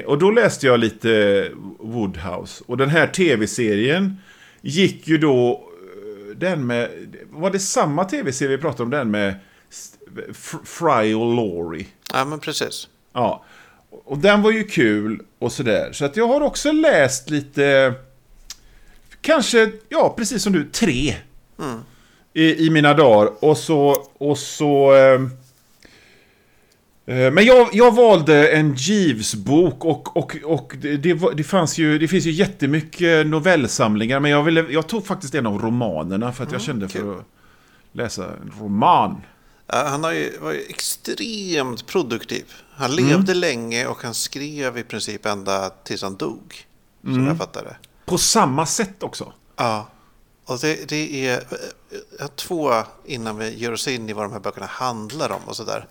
[0.07, 2.64] och då läste jag lite Woodhouse.
[2.66, 4.16] Och den här tv-serien
[4.61, 5.53] gick ju då...
[5.53, 6.90] Eh, den med...
[7.31, 8.90] Var det samma tv-serie vi pratade om?
[8.90, 9.35] Den med
[10.64, 11.87] Fry och Laurie?
[12.12, 12.88] Ja, men precis.
[13.12, 13.44] Ja.
[13.90, 15.92] Och den var ju kul och sådär.
[15.92, 17.94] Så att jag har också läst lite...
[19.20, 21.14] Kanske, ja, precis som du, tre.
[21.59, 21.81] Mm.
[22.33, 23.44] I, I, mina dagar.
[23.44, 24.07] Och så...
[24.18, 24.92] Och så...
[27.07, 30.97] Eh, men jag, jag valde en Jeeves-bok och, och, och det,
[31.37, 35.47] det, fanns ju, det finns ju jättemycket novellsamlingar men jag, ville, jag tog faktiskt en
[35.47, 37.25] av romanerna för att jag mm, kände för att
[37.93, 39.23] läsa en roman.
[39.67, 42.45] Han har ju, var ju extremt produktiv.
[42.75, 43.07] Han mm.
[43.07, 46.67] levde länge och han skrev i princip ända tills han dog.
[47.03, 47.27] Som mm.
[47.27, 47.77] jag fattade.
[48.05, 49.33] På samma sätt också?
[49.57, 49.88] Ja.
[50.45, 51.45] Och det, det är
[52.19, 52.73] jag har två
[53.05, 55.87] innan vi ger oss in i vad de här böckerna handlar om och sådär.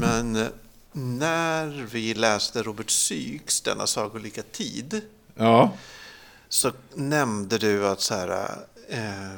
[0.00, 0.46] Men eh,
[0.92, 5.00] när vi läste Robert Sykes Denna sagolika tid
[5.34, 5.72] Ja.
[6.48, 8.48] så nämnde du att så här,
[8.88, 9.36] eh,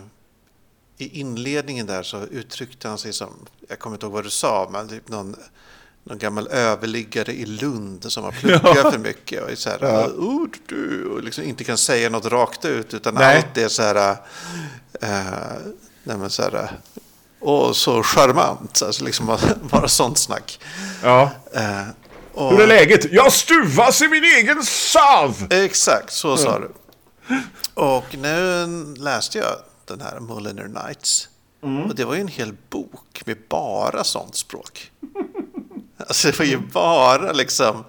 [0.99, 3.31] i inledningen där så uttryckte han sig som,
[3.69, 5.37] jag kommer inte ihåg vad du sa, men typ någon,
[6.05, 10.07] någon gammal överliggare i Lund som har pluggat för mycket och är så här, Ja.
[10.07, 13.37] oh, du, och liksom inte kan säga något rakt ut utan Nej.
[13.37, 14.17] allt är så här,
[15.01, 15.19] eh,
[16.03, 16.71] men så här,
[17.41, 19.39] åh så charmant, alltså liksom
[19.71, 20.61] bara, sånt snack.
[21.03, 21.31] ja.
[21.55, 21.83] Eh,
[22.35, 23.13] och, Hur är läget?
[23.13, 25.47] Jag stuvas i min egen sav!
[25.51, 26.71] Exakt, så sa du.
[27.75, 28.67] Och nu
[28.99, 29.53] läste jag
[29.85, 31.29] den här Mulliner Nights.
[31.89, 34.91] Och det var ju en hel bok med bara sånt språk.
[36.07, 37.85] Alltså det var ju bara liksom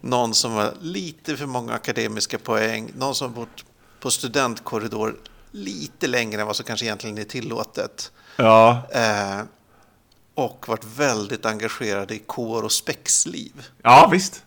[0.00, 3.64] någon som har lite för många akademiska poäng, någon som bott
[4.00, 5.16] på studentkorridor
[5.50, 8.12] lite längre än vad som kanske egentligen är tillåtet.
[8.36, 8.88] Ja.
[8.90, 9.40] Eh,
[10.34, 13.66] och varit väldigt engagerad i kår och spexliv.
[13.82, 14.42] Ja, visst.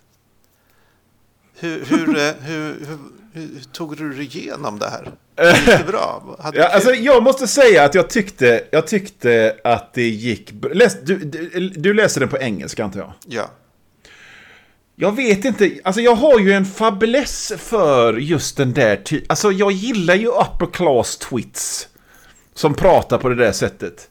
[1.54, 3.00] Hur, hur, eh, hur, hur,
[3.34, 5.12] hur tog du dig igenom det här?
[5.36, 6.38] Det bra?
[6.40, 10.54] Hade Ja, alltså, jag måste säga att jag tyckte, jag tyckte att det gick...
[10.74, 13.14] Läs, du, du, du läser den på engelska, antar jag?
[13.28, 13.50] ja.
[14.96, 19.52] Jag vet inte, alltså jag har ju en fäbless för just den där ty- Alltså
[19.52, 21.88] jag gillar ju upper class twits.
[22.54, 24.10] Som pratar på det där sättet.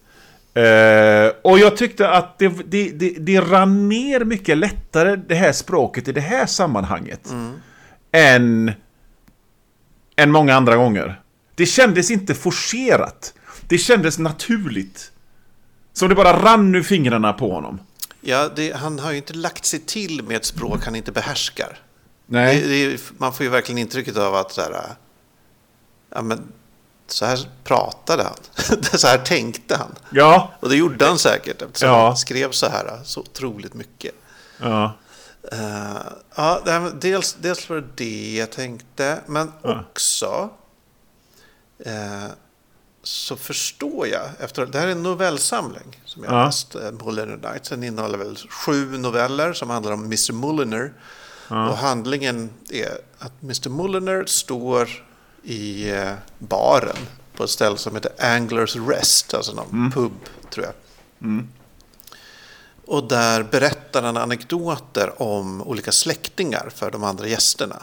[0.54, 5.52] Eh, och jag tyckte att det, det, det, det rann ner mycket lättare det här
[5.52, 7.28] språket i det här sammanhanget.
[8.12, 8.72] Än,
[10.22, 11.20] än många andra gånger.
[11.54, 13.34] Det kändes inte forcerat.
[13.68, 15.12] Det kändes naturligt.
[15.92, 17.78] Som det bara rann ur fingrarna på honom.
[18.20, 21.78] ja det, han har ju inte lagt sig till med ett språk han inte behärskar.
[22.26, 22.60] Nej.
[22.60, 24.72] Det, det, man får ju verkligen intrycket av att så här,
[26.14, 26.42] ja, men,
[27.06, 28.36] så här pratade han.
[28.98, 29.94] så här tänkte han.
[30.10, 30.52] Ja.
[30.60, 32.06] Och det gjorde han säkert eftersom Ja.
[32.06, 34.14] han skrev så här så otroligt mycket.
[34.58, 34.92] Ja.
[35.52, 35.96] Eh,
[36.36, 36.60] ja,
[37.00, 39.80] dels, dels var det det jag tänkte, men Ja.
[39.90, 40.50] också
[41.78, 42.24] eh,
[43.02, 46.44] så förstår jag, efter, det här är en novellsamling som jag Ja.
[46.44, 47.68] läst, eh, Mulliner Nights.
[47.68, 50.92] Den innehåller väl sju noveller som handlar om Mr Mulliner.
[51.48, 54.88] Och handlingen är att Mr Mulliner står
[55.42, 56.96] i eh, baren
[57.36, 60.12] på ett ställe som heter Anglers Rest, alltså någon pub
[60.50, 60.74] tror jag.
[62.90, 67.82] Och där berättar han anekdoter om olika släktingar för de andra gästerna.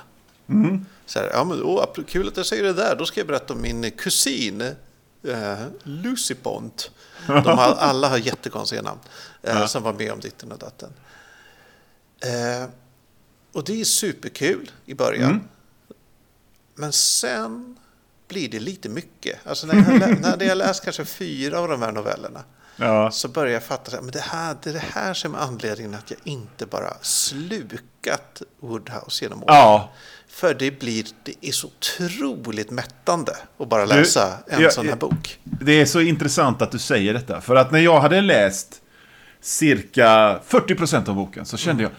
[1.06, 3.54] Så här, ja men åh, kul att jag säger det där, då ska jag berätta
[3.54, 4.62] om min kusin
[5.24, 6.92] eh, Lucy Pont.
[7.28, 9.00] De har, alla har jättekonstiga namn
[9.44, 10.90] eh, som var med om ditten och datten.
[12.20, 12.70] Eh,
[13.54, 15.42] och det är superkul i början.
[16.76, 17.78] Men sen
[18.28, 19.48] blir det lite mycket.
[19.48, 22.44] Alltså när jag, lä- när jag läst kanske fyra av de här novellerna
[22.78, 23.12] Ja.
[23.12, 26.12] så börjar jag fatta att det, här, det är det här som är anledningen att
[26.12, 29.56] jag inte bara slukat Woodhouse genom åren.
[29.56, 29.92] Ja.
[30.28, 34.96] För det blir, det är så otroligt mättande att bara läsa en ja, sån här
[34.96, 35.40] bok.
[35.44, 37.42] Det är så intressant att du säger detta.
[37.42, 38.82] För att när jag hade läst
[39.42, 41.92] cirka 40% av boken så kände jag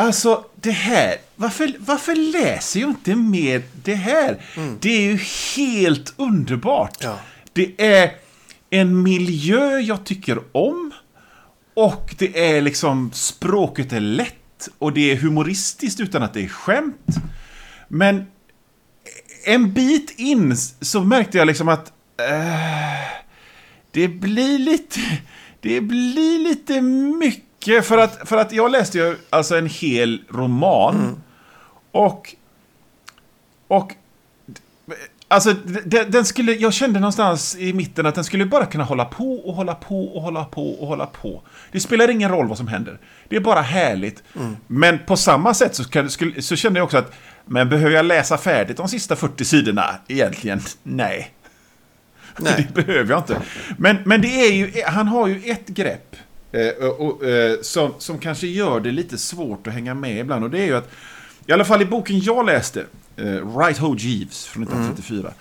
[0.00, 4.42] Alltså det här, varför, varför läser jag inte mer det här?
[4.80, 5.18] Det är ju
[5.56, 6.96] helt underbart.
[7.00, 7.18] Ja.
[7.52, 8.12] Det är
[8.70, 10.92] en miljö jag tycker om.
[11.74, 14.68] Och det är liksom, språket är lätt.
[14.78, 17.16] Och det är humoristiskt utan att det är skämt.
[17.88, 18.26] Men
[19.44, 21.92] en bit in så märkte jag liksom att
[22.28, 23.20] eh,
[23.90, 25.00] det blir lite
[25.60, 31.22] det blir lite mycket för att, för att jag läste ju alltså en hel roman
[31.92, 32.34] och
[33.68, 33.94] och
[35.32, 39.04] Alltså, den, den skulle, jag kände någonstans i mitten att den skulle bara kunna hålla
[39.04, 41.42] på och hålla på och hålla på och hålla på.
[41.72, 42.98] Det spelar ingen roll vad som händer.
[43.28, 44.22] Det är bara härligt.
[44.66, 47.12] Men på samma sätt så, kan, så kände jag också att,
[47.44, 50.60] men behöver jag läsa färdigt de sista 40 sidorna egentligen?
[50.82, 51.34] Nej.
[52.38, 52.68] Nej.
[52.74, 53.36] Det behöver jag inte.
[53.76, 56.16] Men, men det är ju, han har ju ett grepp
[56.52, 60.44] eh, och, och, eh, som, som kanske gör det lite svårt att hänga med ibland.
[60.44, 60.90] Och det är ju att,
[61.46, 62.84] i alla fall i boken jag läste,
[63.20, 65.32] eh, Right Ho Jeeves från 1934,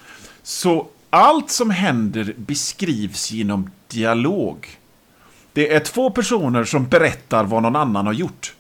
[0.44, 4.68] så allt som händer beskrivs genom dialog.
[5.54, 8.54] Det är två personer som berättar vad någon annan har gjort.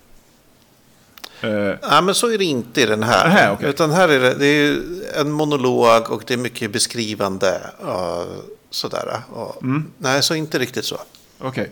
[1.41, 1.49] Eh,
[1.81, 3.27] Ja, men så är det inte i den här.
[3.27, 3.69] Nähä, okej.
[3.69, 4.77] Utan här är det, det är
[5.21, 7.61] en monolog och det är mycket beskrivande.
[7.77, 8.27] Och
[8.69, 9.21] sådär.
[9.33, 9.91] Och, Mm.
[9.97, 10.97] Nej, så inte riktigt så.
[11.39, 11.71] Okej.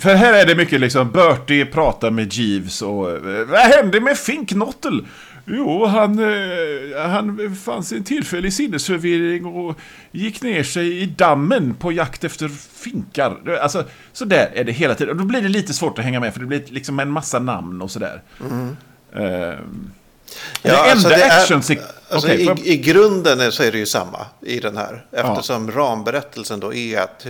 [0.00, 4.18] För här är det mycket liksom, Bertie pratar med Jeeves och eh, vad hände med
[4.18, 5.06] Finknottel?
[5.48, 9.78] Jo, han, eh, han fanns i en tillfällig sinnesförvirring och
[10.10, 13.58] gick ner sig i dammen på jakt efter finkar.
[13.62, 15.10] Alltså, så där är det hela tiden.
[15.10, 17.38] Och då blir det lite svårt att hänga med, för det blir liksom en massa
[17.38, 18.22] namn och sådär.
[18.40, 18.76] Mm.
[19.12, 21.58] Ja, det alltså enda det action...
[21.58, 21.80] Är,
[22.10, 25.06] alltså okay, i, I grunden så är det ju samma i den här.
[25.12, 25.74] Eftersom ja.
[25.76, 27.26] ramberättelsen då är att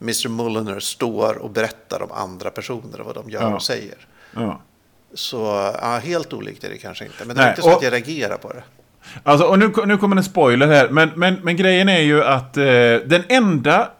[0.00, 0.28] Mr.
[0.28, 3.54] Mulliner står och berättar om andra personer och vad de gör ja.
[3.54, 3.96] och säger.
[4.34, 4.62] Ja.
[5.14, 5.36] Så
[5.80, 7.24] ja, helt olikt är det kanske inte.
[7.24, 8.62] Men det är inte så och, att jag reagerar på det.
[9.22, 10.88] Alltså, och nu, nu kommer en spoiler här.
[10.88, 12.64] Men, men, men grejen är ju att eh,
[13.06, 13.90] den enda,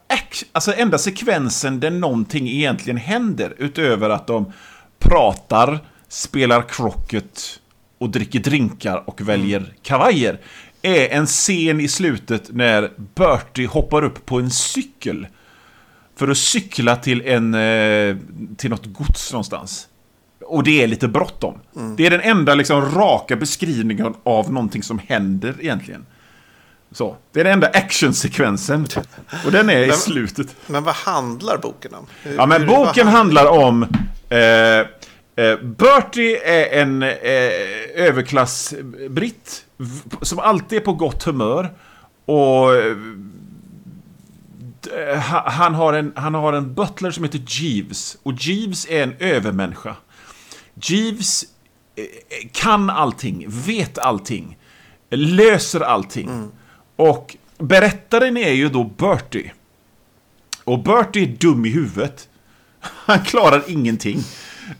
[0.52, 4.52] alltså enda sekvensen där någonting egentligen händer, utöver att de
[4.98, 7.60] pratar, spelar krocket
[7.98, 9.70] och dricker drinkar och väljer mm.
[9.82, 10.40] kavajer,
[10.82, 15.26] är en scen i slutet när Bertie hoppar upp på en cykel
[16.16, 18.16] för att cykla till, en, eh,
[18.56, 19.88] till något gods någonstans.
[20.48, 21.54] Och det är lite bråttom.
[21.76, 21.96] Mm.
[21.96, 26.06] Det är den enda liksom, raka beskrivningen av någonting som händer egentligen.
[26.92, 28.86] Så, det är den enda actionsekvensen.
[29.44, 30.56] Och den är i slutet.
[30.66, 32.06] Men vad handlar boken om?
[32.22, 33.82] Hur, ja, men boken handlar om...
[34.28, 37.08] Eh, eh, Bertie är en eh,
[37.94, 39.64] överklassbritt
[40.22, 41.70] som alltid är på gott humör.
[42.24, 42.96] Och eh,
[45.46, 48.18] han har, en, han har en butler som heter Jeeves.
[48.22, 49.96] Och Jeeves är en övermänniska.
[50.82, 51.44] Jeeves
[51.96, 54.58] eh, eh, kan allting, vet allting,
[55.10, 56.28] löser allting.
[56.28, 56.50] Mm.
[56.96, 59.52] Och berättaren är ju då Bertie.
[60.64, 62.28] Och Bertie är dum i huvudet.
[62.80, 64.18] Han klarar ingenting.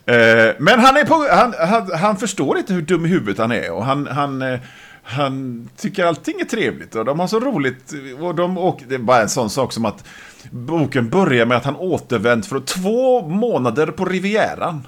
[0.06, 3.52] Eh, men han, är på, han, han, han, förstår inte hur dum i huvudet han
[3.52, 3.72] är.
[3.72, 4.58] Och han, han,
[5.02, 6.94] han tycker allting är trevligt.
[6.94, 7.92] Och de har så roligt.
[8.20, 10.04] Och de åker, det är bara en sån sak som att
[10.50, 14.86] boken börjar med att han återvänt från två månader på Rivieran.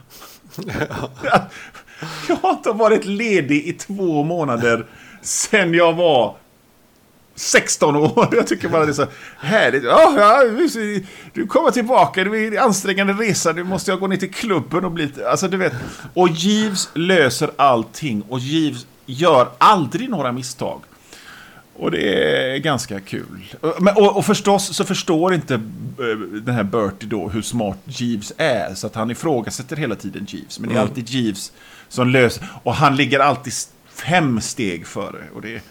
[2.28, 4.86] jag har inte varit ledig i två månader
[5.22, 6.36] sen jag var
[7.34, 8.28] 16 år.
[8.32, 9.06] Jag tycker bara det är så
[9.38, 9.84] härligt.
[9.84, 10.42] Oh, ja,
[11.32, 14.84] du kommer tillbaka, det är en ansträngande resa, nu måste jag gå ner till klubben
[14.84, 15.12] och bli...
[15.26, 15.72] Alltså, du vet.
[16.14, 20.80] Och Jeeves löser allting och Jeeves gör aldrig några misstag.
[21.80, 23.54] Och det är ganska kul.
[23.78, 28.32] Men, och, och, förstås så förstår inte eh, den här Bertie då hur smart Jeeves
[28.36, 28.74] är.
[28.74, 30.60] Så att han ifrågasätter hela tiden Jeeves.
[30.60, 30.88] Men det är mm.
[30.88, 31.52] alltid Jeeves
[31.88, 32.48] som löser.
[32.62, 33.52] Och han ligger alltid
[33.88, 35.18] fem steg före.
[35.34, 35.62] Och det,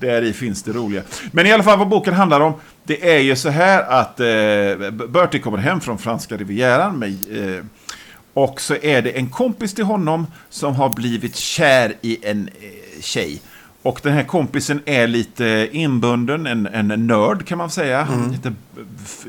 [0.00, 1.02] där i finns det roliga.
[1.32, 2.54] Men i alla fall vad boken handlar om.
[2.84, 6.98] Det är ju så här att eh, Bertie kommer hem från franska rivieran.
[6.98, 7.10] Med,
[7.56, 7.64] eh,
[8.34, 13.02] och så är det en kompis till honom som har blivit kär i en eh,
[13.02, 13.40] tjej.
[13.84, 18.02] Och den här kompisen är lite inbunden, en, en nörd kan man säga.
[18.02, 18.32] Han mm.
[18.32, 18.54] heter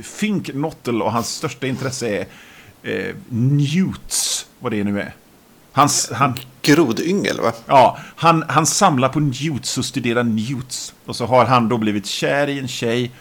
[0.03, 2.25] Fink Nottel och hans största intresse är
[2.83, 5.13] eh, newts, vad det nu är.
[5.71, 7.51] Hans, han, Grodyngel va?
[7.65, 10.93] Ja, han, han samlar på newts och studerar newts.
[11.05, 13.11] Och så har han då blivit kär i en tjej.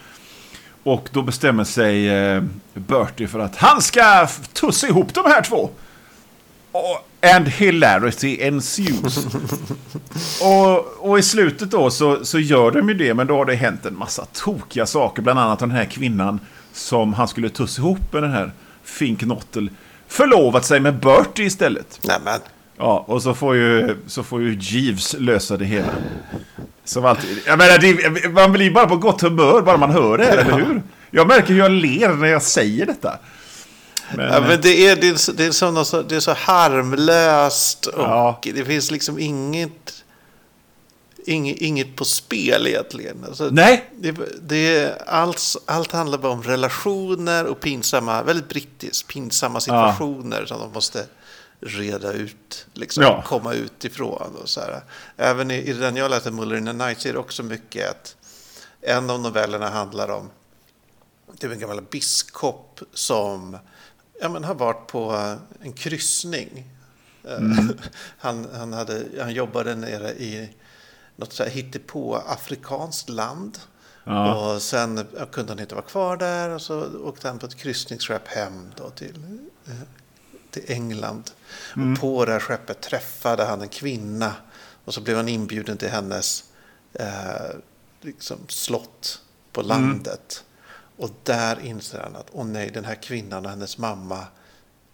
[0.82, 2.42] Och då bestämmer sig eh,
[2.74, 5.70] Bertie för att han ska tussa ihop de här två.
[6.72, 9.26] Och And hilarity ensues.
[10.42, 13.54] och, och i slutet då så, så gör de ju det, men då har det
[13.54, 15.22] hänt en massa tokiga saker.
[15.22, 16.40] Bland annat den här kvinnan
[16.72, 18.52] som han skulle tussa ihop med den här
[18.84, 19.70] Fink Nottel
[20.08, 22.00] förlovat sig med Bertie istället.
[22.02, 22.40] Nämen.
[22.76, 25.92] Ja, och så får ju, så får ju Jeeves lösa det hela.
[26.84, 27.38] Som alltid.
[27.46, 30.82] Jag menar, det, man blir bara på gott humör bara man hör det, eller hur?
[31.10, 33.18] Jag märker hur jag ler när jag säger detta.
[34.12, 35.50] Men, ja, men det, är, det, är, det, är
[35.84, 38.40] så, det är så harmlöst och ja.
[38.42, 40.04] det finns liksom inget,
[41.24, 43.24] inget, inget på spel egentligen.
[43.24, 43.90] Alltså, Nej.
[43.96, 50.46] Det, det allt, allt handlar bara om relationer och pinsamma, väldigt brittiskt, pinsamma situationer ja.
[50.46, 51.06] som de måste
[51.60, 53.22] reda ut, liksom, ja.
[53.26, 54.36] komma ut ifrån.
[54.42, 54.80] Och så här.
[55.16, 58.16] Även i, i den jag läste, Muller in the Night, är det också mycket att
[58.80, 60.30] en av novellerna handlar om
[61.40, 63.58] det är en gammal biskop som
[64.20, 66.70] ja, men har varit på en kryssning.
[67.28, 67.78] Mm.
[68.18, 70.50] Han, han, hade, han jobbade nere i
[71.16, 73.58] något så här hittepå afrikanskt land.
[74.04, 74.54] Ja.
[74.54, 78.28] Och sen kunde han inte vara kvar där och så åkte han på ett kryssningsskepp
[78.28, 79.18] hem då till,
[79.66, 79.72] eh,
[80.50, 81.30] till England.
[81.76, 81.92] Mm.
[81.92, 84.32] Och på det här skeppet träffade han en kvinna
[84.84, 86.44] och så blev han inbjuden till hennes
[86.92, 87.56] eh,
[88.00, 89.20] liksom slott
[89.52, 90.02] på mm.
[90.96, 94.26] Och där inser han att, åh nej, den här kvinnan och hennes mamma,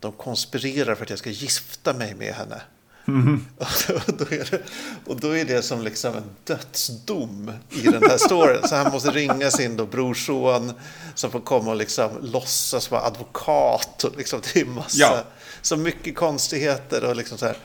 [0.01, 2.63] de konspirerar för att jag ska gifta mig med henne.
[3.09, 3.47] Mm.
[3.57, 4.63] Och, då är det,
[5.07, 8.69] och då är det som liksom en dödsdom i den här storyn.
[8.69, 10.73] Så han måste ringa sin då brorson
[11.15, 14.05] som får komma och liksom låtsas vara advokat.
[14.05, 15.25] Och liksom, det är massa, ja.
[15.63, 17.57] Så mycket konstigheter och liksom så här.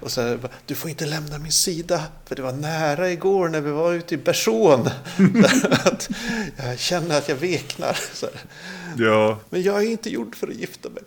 [0.00, 3.60] Och så här, du får inte lämna min sida, för det var nära igår när
[3.60, 4.88] vi var ute i Berson.
[6.56, 7.98] jag känner att jag veknar.
[8.96, 9.38] Ja.
[9.50, 11.02] Men jag är inte gjord för att gifta mig.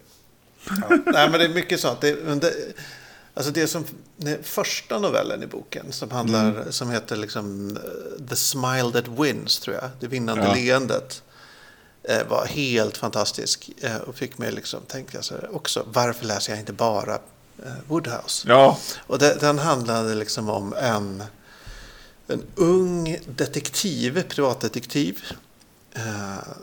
[0.67, 0.97] Ja.
[1.05, 2.01] Nej, men det är mycket sånt.
[2.01, 2.53] Det, det,
[3.33, 3.85] alltså det som
[4.17, 6.71] det första novellen i boken som handlar, mm.
[6.71, 9.89] som heter liksom eh, The Smile That Wins, tror jag.
[9.99, 10.53] Det vinnande ja.
[10.53, 11.23] leendet.
[12.03, 15.85] Eh, var helt fantastisk eh, och fick mig liksom tänka så här också.
[15.93, 17.19] Varför läser jag inte bara
[17.87, 18.47] Woodhouse?
[18.47, 18.77] Ja.
[19.07, 21.23] Och det, den handlade liksom om en,
[22.27, 25.21] en ung detektiv, privatdetektiv.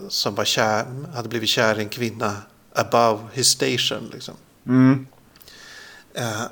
[0.09, 4.11] som var kär, hade blivit kär i en kvinna above his station.
[4.13, 4.35] Liksom.
[4.67, 5.07] Mm.
[6.15, 6.43] Eh,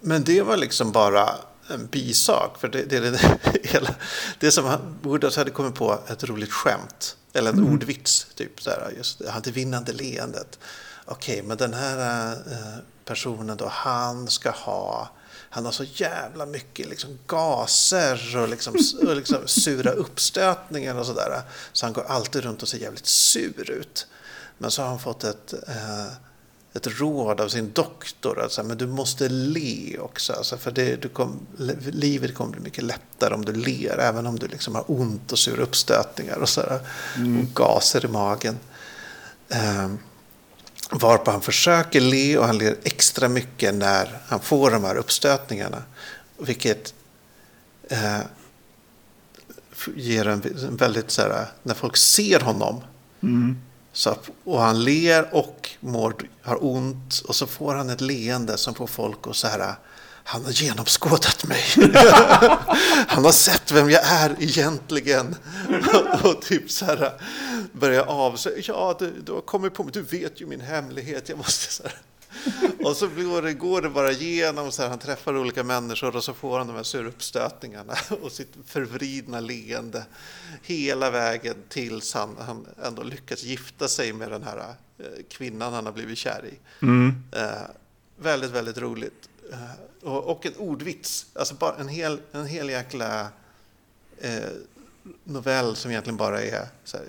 [0.00, 1.34] men det var liksom bara
[1.68, 2.58] en bisak.
[2.60, 3.94] För det, det, det, hela,
[4.38, 7.16] det som Woodhouse hade kommit på ett roligt skämt.
[7.32, 7.72] Eller en mm.
[7.72, 8.26] ordvits.
[8.34, 10.58] Typ så här, just det vinnande leendet.
[11.04, 15.10] Okej, okay, men den här eh, personen då, han ska ha
[15.50, 18.76] han har så jävla mycket liksom gaser och, liksom,
[19.06, 21.42] och liksom sura uppstötningar och sådär.
[21.72, 24.06] Så han går alltid runt och ser jävligt sur ut.
[24.58, 26.06] Men så har han fått ett, eh,
[26.74, 28.42] ett råd av sin doktor.
[28.42, 30.32] Alltså, men du måste le också.
[30.32, 31.46] Alltså, för det, du kom,
[31.86, 33.98] livet kommer bli mycket lättare om du ler.
[33.98, 36.62] Även om du liksom har ont och sura uppstötningar och, så
[37.16, 37.40] mm.
[37.40, 38.58] och gaser i magen.
[39.48, 39.88] Eh,
[40.90, 45.82] varpå han försöker le och han ler extra mycket när han får de här uppstötningarna.
[46.38, 46.94] Vilket
[47.88, 48.20] eh,
[49.94, 52.82] ger en, en väldigt så här, när folk ser honom
[53.22, 53.58] mm.
[53.98, 58.74] Så, och han ler och mår, har ont och så får han ett leende som
[58.74, 59.74] får folk att så här,
[60.24, 61.62] han har genomskådat mig.
[63.08, 65.36] han har sett vem jag är egentligen.
[66.22, 67.12] och typ så här
[67.72, 71.38] börjar avslöja, ja du, du har kommit på mig, du vet ju min hemlighet, jag
[71.38, 71.92] måste så här.
[72.84, 76.24] och så går det, går det bara igenom, så här, han träffar olika människor och
[76.24, 80.06] så får han de här suruppstötningarna och sitt förvridna leende
[80.62, 85.86] hela vägen tills han, han ändå lyckas gifta sig med den här eh, kvinnan han
[85.86, 86.84] har blivit kär i.
[86.84, 87.14] Mm.
[87.32, 87.52] Eh,
[88.16, 89.28] väldigt, väldigt roligt.
[89.52, 93.28] Eh, och, och en ordvits, alltså bara en hel, en hel jäkla
[94.18, 94.48] eh,
[95.24, 97.06] novell som egentligen bara är så här,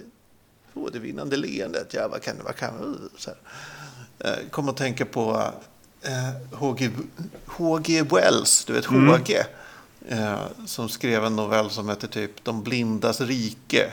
[0.73, 3.39] Åh, det vinnande leendet, ja vad kan det, vad kan det, så här.
[4.19, 5.51] Eh, kom att tänka på
[6.51, 7.97] H.G.
[7.97, 9.43] Eh, Wells, du vet H.G.
[10.07, 10.23] Mm.
[10.23, 13.91] Eh, som skrev en novell som heter typ De blindas rike.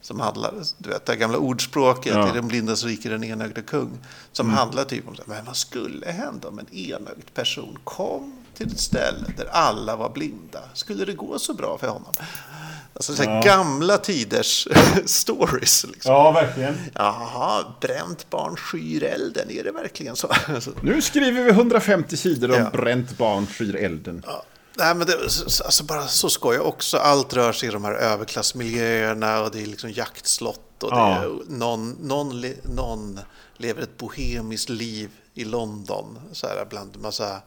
[0.00, 2.28] Som handlar, du vet det gamla ordspråket, ja.
[2.28, 3.98] i De blindas rike den enögde kung.
[4.32, 4.58] Som mm.
[4.58, 9.32] handlar typ om men vad skulle hända om en enögd person kom till ett ställe
[9.36, 10.60] där alla var blinda?
[10.74, 12.12] Skulle det gå så bra för honom?
[12.94, 13.40] Alltså så ja.
[13.40, 14.68] gamla tiders
[15.06, 15.84] stories.
[15.84, 16.12] Liksom.
[16.12, 16.78] Ja, verkligen.
[16.94, 20.28] Jaha, bränt barn skyr elden, är det verkligen så?
[20.82, 22.70] nu skriver vi 150 sidor om ja.
[22.70, 24.22] bränt barn skyr elden.
[24.26, 24.44] Ja.
[24.74, 25.12] Nej, men det,
[25.64, 26.96] alltså bara så skoj också.
[26.96, 31.30] Allt rör sig i de här överklassmiljöerna och det är liksom jaktslott och det är,
[31.48, 33.20] någon, någon, någon
[33.56, 37.42] lever ett bohemiskt liv i London så här, bland massa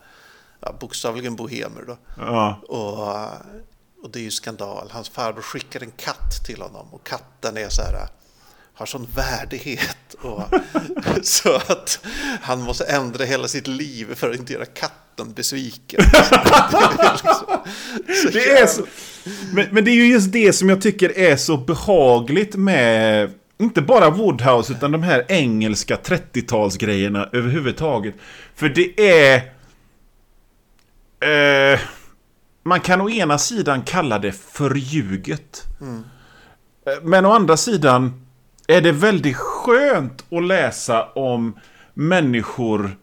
[0.60, 1.84] ja, bokstavligen bohemer.
[1.88, 1.98] Då.
[2.18, 2.62] Ja.
[2.68, 3.30] Och
[4.06, 4.88] och det är ju skandal.
[4.92, 8.08] Hans farbror skickar en katt till honom och katten är så här
[8.74, 10.44] har sån värdighet och,
[11.22, 12.00] så att
[12.42, 16.00] han måste ändra hela sitt liv för att inte göra katten besviken.
[18.34, 18.86] det är så,
[19.54, 23.82] men, men, det är ju just det som jag tycker är så behagligt med inte
[23.82, 28.16] bara Woodhouse utan de här engelska 30-talsgrejerna överhuvudtaget.
[28.56, 29.56] För det är...
[32.66, 35.64] Man kan å ena sidan kalla det förljuget.
[35.82, 36.04] Mm.
[37.02, 38.26] Men å andra sidan
[38.68, 41.60] är det väldigt skönt att läsa om
[41.94, 42.98] människor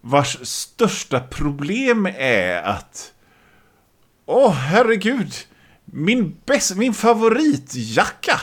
[0.00, 3.12] vars största problem är att
[4.26, 5.32] Åh, oh, herregud.
[5.84, 8.40] Min, bäst, min favoritjacka.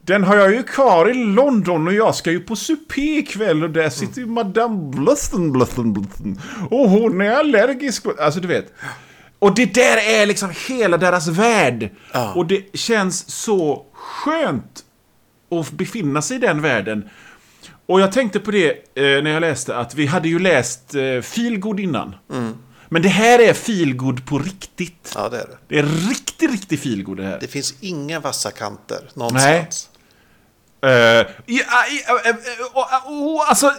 [0.00, 3.70] Den har jag ju kvar i London och jag ska ju på supé ikväll och
[3.70, 6.40] där sitter ju Madame Blusten-Blusten-Blusten.
[6.70, 8.06] Och hon är allergisk.
[8.20, 8.74] Alltså, du vet.
[9.42, 11.90] Och det där är liksom hela deras värld.
[12.12, 12.32] Ja.
[12.34, 14.84] Och det känns så skönt
[15.50, 17.08] att befinna sig i den världen.
[17.86, 21.20] Och jag tänkte på det eh, när jag läste att vi hade ju läst eh,
[21.22, 22.14] Feelgood innan.
[22.30, 22.54] Mm.
[22.88, 25.12] Men det här är feelgood på riktigt.
[25.14, 25.58] Ja, det är det.
[25.68, 27.38] Det är riktigt, riktigt feelgood det här.
[27.40, 29.90] Det finns inga vassa kanter någonstans.
[30.82, 31.20] Nej.
[31.20, 31.26] Uh,
[33.48, 33.72] alltså,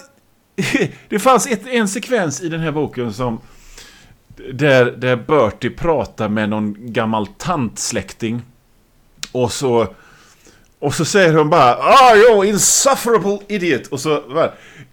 [1.09, 3.41] det fanns ett, en sekvens i den här boken som
[4.53, 8.41] där, där Bertie pratar med någon gammal tantsläkting.
[9.31, 9.87] Och så...
[10.79, 13.87] Och så säger hon bara Ah, you insufferable idiot.
[13.87, 14.23] Och så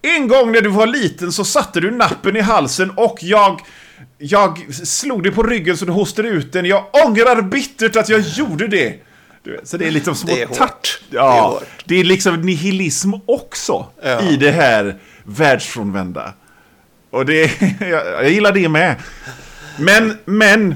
[0.03, 3.61] En gång när du var liten så satte du nappen i halsen och jag...
[4.19, 6.65] Jag slog dig på ryggen så du hostade ut den.
[6.65, 8.99] Jag ångrar bittert att jag gjorde det.
[9.65, 11.01] Så det är liksom små Det är tart.
[11.11, 14.21] Det är Ja, det är liksom nihilism också Ja.
[14.21, 16.33] i det här världsfrånvända.
[17.11, 18.97] Och det, jag, jag gillar det med.
[19.79, 20.75] Men, men,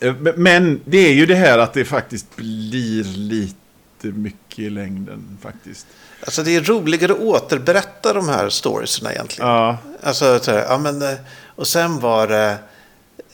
[0.00, 3.56] eh, men det är ju det här att det faktiskt blir lite
[4.02, 5.86] mycket i längden faktiskt.
[6.20, 9.50] Alltså det är roligare att återberätta de här storiesna egentligen.
[9.50, 9.78] Ja.
[10.02, 12.58] Alltså, så här, ja, men, eh, och sen var det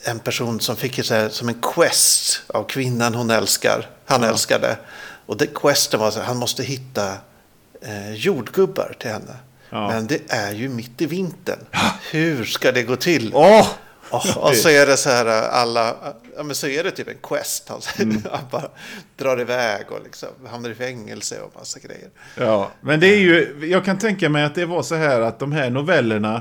[0.03, 3.89] en person som fick så här, som en quest av kvinnan hon älskar.
[4.05, 4.77] Han älskade.
[5.25, 7.13] Och det questen var så här, han måste hitta
[7.81, 9.35] eh, jordgubbar till henne.
[9.69, 9.87] Ja.
[9.87, 11.59] Men det är ju mitt i vintern.
[12.11, 13.31] Hur ska det gå till?
[13.33, 13.67] Åh!
[14.09, 15.95] Och, och så är det så här alla,
[16.37, 17.69] ja men så är det typ en quest.
[17.69, 18.21] Han, Mm.
[18.31, 18.69] han bara
[19.17, 22.09] drar iväg och liksom hamnar i fängelse och massa grejer.
[22.35, 25.39] Ja, men det är ju, jag kan tänka mig att det var så här att
[25.39, 26.35] de här novellerna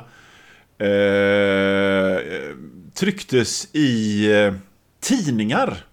[0.79, 2.23] eh,
[2.95, 4.55] trycktes i eh,
[5.01, 5.86] tidningar.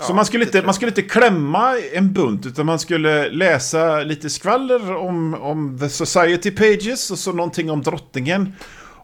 [0.00, 4.00] Så Ja, man, skulle inte, man skulle inte klämma en bunt, utan man skulle läsa
[4.00, 8.52] lite skvaller om, om The Society Pages och så någonting om drottningen.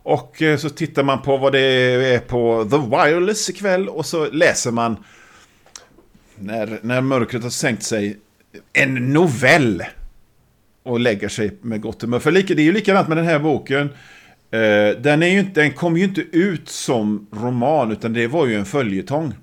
[0.03, 4.31] Och eh, så tittar man på vad det är på The Wireless ikväll och så
[4.31, 4.97] läser man
[6.37, 8.17] när, när mörkret har sänkt sig
[8.73, 9.85] en novell
[10.83, 12.19] och lägger sig med gott humör.
[12.19, 13.91] För det är ju likadant med den här boken.
[14.51, 18.47] Eh, den, är ju inte, den kom ju inte ut som roman, utan det var
[18.47, 19.35] ju en följetong.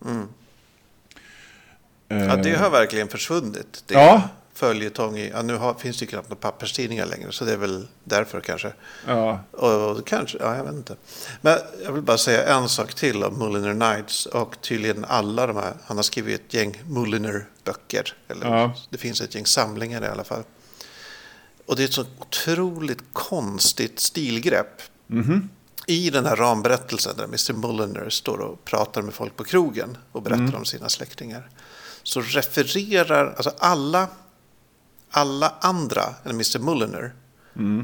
[2.07, 3.83] Ja, det har verkligen försvunnit.
[3.87, 4.21] Det Ja.
[4.55, 7.57] Följetong i, ja, nu har, finns det ju knappt några papperstidningar längre, så det är
[7.57, 8.73] väl därför kanske.
[9.07, 10.95] Ja, Och, och kanske, ja jag vet inte.
[11.41, 15.55] Men jag vill bara säga en sak till om Mulliner Nights och tydligen alla de
[15.55, 15.73] här.
[15.85, 18.13] Han har skrivit ett gäng Mulliner-böcker.
[18.27, 18.75] Eller Ja.
[18.89, 20.43] det finns ett gäng samlingar i alla fall.
[21.65, 24.81] Och det är ett så otroligt konstigt stilgrepp.
[25.87, 30.21] I den här ramberättelsen där Mr Mulliner står och pratar med folk på krogen och
[30.21, 31.49] berättar om sina släktingar.
[32.03, 34.07] Så refererar, alltså alla,
[35.11, 37.13] alla andra än Mr Mulliner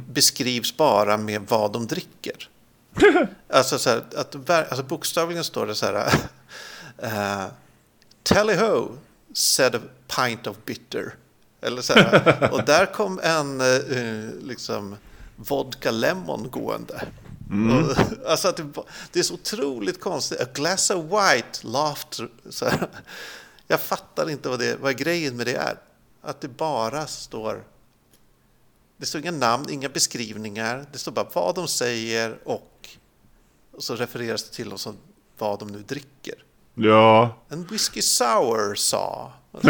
[0.07, 2.49] beskrivs bara med vad de dricker.
[3.49, 6.13] alltså, så här, att, alltså bokstavligen står det så här.
[7.03, 7.47] Uh,
[8.23, 8.97] Tally ho,
[9.33, 9.79] said a
[10.15, 11.15] pint of bitter.
[11.61, 12.49] Eller så här.
[12.53, 14.95] Och där kom en eh, liksom
[15.35, 17.01] vodka lemon gående.
[17.49, 18.67] Och, alltså att det,
[19.11, 20.41] det är så otroligt konstigt.
[20.41, 22.29] A glass of white laughter.
[22.49, 22.87] Så här.
[23.71, 25.77] Jag fattar inte vad, det, vad grejen med det är.
[26.21, 27.63] Att det bara står...
[28.97, 30.85] Det står inga namn, inga beskrivningar.
[30.91, 32.89] Det står bara vad de säger och,
[33.71, 34.97] och så refereras det till dem som
[35.37, 36.33] vad de nu dricker.
[36.73, 37.37] ja.
[37.49, 39.33] En whisky sour sa.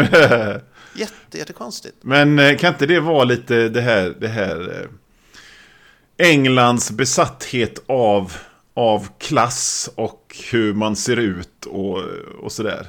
[0.94, 1.96] Jätte, jättekonstigt.
[2.00, 8.32] Men eh, kan inte det vara lite det här, det här eh, Englands besatthet av,
[8.74, 11.98] av klass och hur man ser ut och,
[12.42, 12.86] och sådär?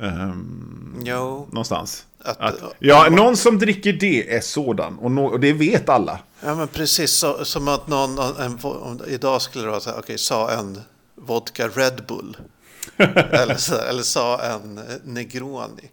[0.00, 2.06] Ehm, Jo, någonstans.
[2.24, 4.98] Att- Att, ja, någon som dricker det är sådan.
[4.98, 6.18] Och, nå- och det vet alla.
[6.44, 9.98] ja men precis så, som att någon, en, om, idag skulle det vara så här,
[9.98, 10.80] okej, sa en
[11.14, 12.36] vodka Red Bull.
[12.96, 15.90] eller, så, eller sa en eh, Negroni.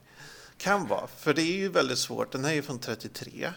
[0.58, 2.32] Kan vara, för det är ju väldigt svårt.
[2.32, 3.50] Den här är ju från 33.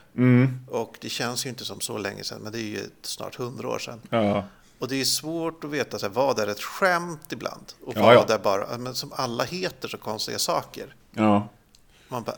[0.68, 3.68] Och det känns ju inte som så länge sedan, men det är ju snart 100
[3.68, 4.00] år sedan.
[4.10, 4.44] Ja.
[4.80, 8.02] Och det är svårt att veta så här, vad är ett skämt ibland och Ja,
[8.02, 8.34] vad ja.
[8.34, 10.94] är bara, men som alla heter så konstiga saker.
[11.10, 11.48] Ja.
[12.08, 12.36] Man bara,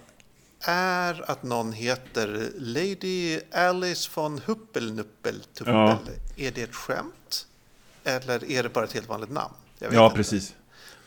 [0.61, 5.99] är att någon heter Lady Alice von Huppelnuppeltuppel, Ja.
[6.37, 7.47] är det ett skämt?
[8.05, 9.55] Eller är det bara ett helt vanligt namn?
[9.79, 10.17] Ja, inte.
[10.17, 10.55] precis.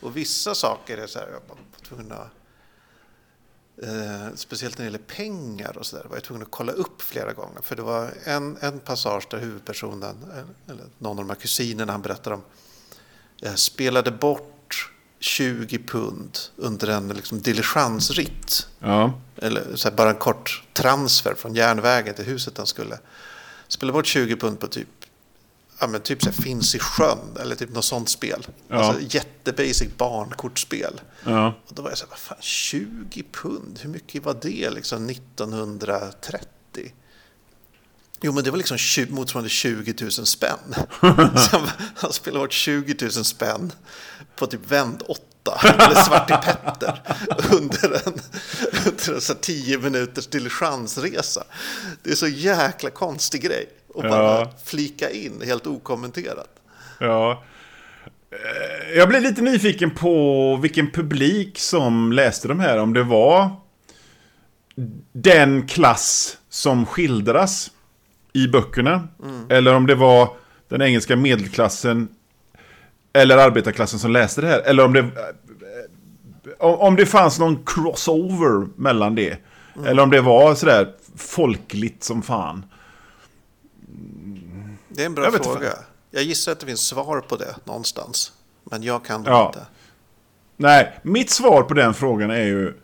[0.00, 1.56] Och vissa saker är så här, jag var
[1.88, 2.28] tvungen att
[3.82, 7.32] Eh, speciellt när det gäller pengar och sådär var jag tvungen att kolla upp flera
[7.32, 7.62] gånger.
[7.62, 11.92] För det var en, en passage där huvudpersonen, eh, eller någon av de här kusinerna
[11.92, 12.42] han berättar om,
[13.42, 18.66] eh, spelade bort 20 pund under en liksom, diligensritt.
[18.78, 19.20] Ja.
[19.36, 22.98] Eller så här, bara en kort transfer från järnvägen till huset han skulle.
[23.68, 24.88] Spelade bort 20 pund på typ,
[25.80, 28.46] ja, men typ så här, finns i sjön eller typ något sånt spel.
[28.68, 28.76] Ja.
[28.76, 31.00] Alltså jättebasic barnkortspel.
[31.24, 31.54] Ja.
[31.68, 35.10] Och då var jag så här, vad fan, 20 pund, hur mycket var det liksom
[35.10, 36.92] 1930?
[38.20, 40.74] Jo, men det var liksom 20, motsvarande 20 000 spänn.
[41.36, 41.62] Så
[41.96, 43.72] han, spelade bort 20 000 spänn
[44.36, 45.22] på typ vänd 8
[45.62, 47.02] eller Svarte Petter
[47.50, 48.20] under en,
[48.86, 51.44] under en så 10 minuters diligensresa.
[52.02, 53.68] Det är så jäkla konstig grej.
[53.96, 54.50] Och bara Ja.
[54.64, 56.48] flika in helt okommenterat.
[57.00, 57.42] Ja.
[58.96, 62.78] Jag blev lite nyfiken på vilken publik som läste de här.
[62.78, 63.50] Om det var
[65.12, 67.70] den klass som skildras
[68.32, 69.08] i böckerna.
[69.24, 69.46] Mm.
[69.48, 70.28] Eller om det var
[70.68, 72.08] den engelska medelklassen
[73.12, 74.60] eller arbetarklassen som läste det här.
[74.60, 75.10] Eller om det,
[76.58, 79.38] om det fanns någon crossover mellan det.
[79.76, 79.86] Mm.
[79.86, 82.64] Eller om det var sådär folkligt som fan.
[84.96, 85.72] Det är en bra jag fråga.
[86.10, 88.32] Jag gissar att det finns svar på det någonstans.
[88.64, 89.46] Men jag kan det ja.
[89.46, 89.66] inte.
[90.56, 92.74] Nej, mitt svar på den frågan är ju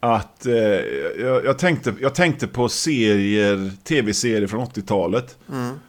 [0.00, 5.36] att eh, jag, jag, tänkte, jag tänkte på serier, tv-serier från 80-talet.
[5.52, 5.80] Mm.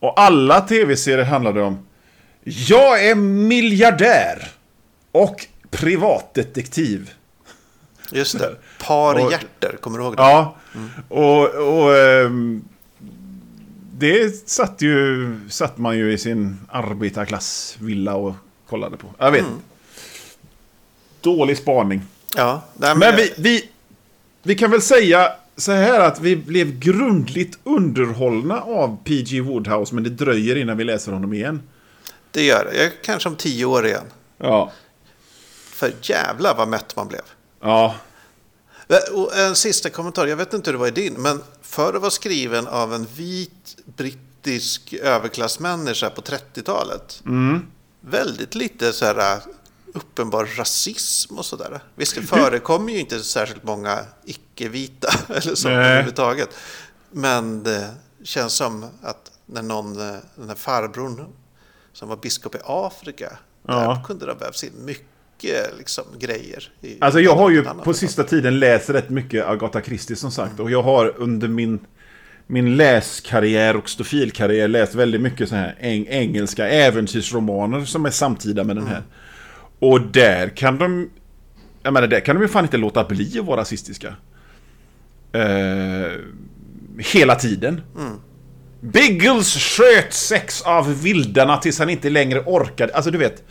[0.00, 1.86] Och alla tv-serier handlade om
[2.44, 4.48] Jag är miljardär
[5.12, 7.10] och privatdetektiv.
[8.12, 10.22] Just det, Par och, hjärter, kommer du ihåg det?
[10.22, 10.90] Ja, mm.
[11.08, 12.64] och, och ähm,
[13.98, 18.34] det satt, ju, satt man ju i sin arbetarklassvilla och
[18.68, 19.08] kollade på.
[19.18, 19.58] Jag vet mm.
[21.20, 22.02] Dålig spaning.
[22.36, 23.68] Ja, men, men vi, vi,
[24.42, 29.40] vi kan väl säga så här att vi blev grundligt underhållna av P.G.
[29.40, 31.62] Woodhouse, men det dröjer innan vi läser honom igen.
[32.30, 32.92] Det gör det.
[33.02, 34.04] Kanske om tio år igen.
[34.38, 34.72] Ja.
[35.54, 37.22] För jävla vad mätt man blev.
[37.60, 37.94] Ja.
[39.12, 42.00] Och en sista kommentar, jag vet inte hur det var i din, men för att
[42.00, 47.22] vara skriven av en vit brittisk överklassmänniska på 30-talet.
[47.26, 47.66] Mm.
[48.00, 49.40] Väldigt lite så här
[49.94, 51.80] uppenbar rasism och sådär.
[51.94, 56.48] Visst, det förekommer ju inte särskilt många icke-vita eller så överhuvudtaget.
[57.10, 61.26] Men det känns som att när någon, den här farbrorn
[61.92, 63.74] som var biskop i Afrika, ja.
[63.74, 65.13] där kunde det ha vävts in mycket
[65.78, 66.70] liksom, grejer.
[66.80, 70.52] I, alltså jag har ju på sista tiden läst rätt mycket Agatha Christie som sagt.
[70.52, 70.64] Mm.
[70.64, 71.80] Och jag har under min,
[72.46, 78.64] min läskarriär och stofilkarriär läst väldigt mycket så här eng engelska äventyrsromaner som är samtida
[78.64, 78.96] med den här.
[78.96, 79.08] Mm.
[79.78, 81.10] Och där kan de...
[81.82, 84.14] Jag menar, där kan de ju fan inte låta bli att vara rasistiska.
[85.36, 86.12] Uh,
[86.98, 87.80] hela tiden.
[87.96, 88.12] Mm.
[88.80, 92.94] Biggles sköt sex av vildarna tills han inte längre orkade.
[92.94, 93.42] Alltså du vet.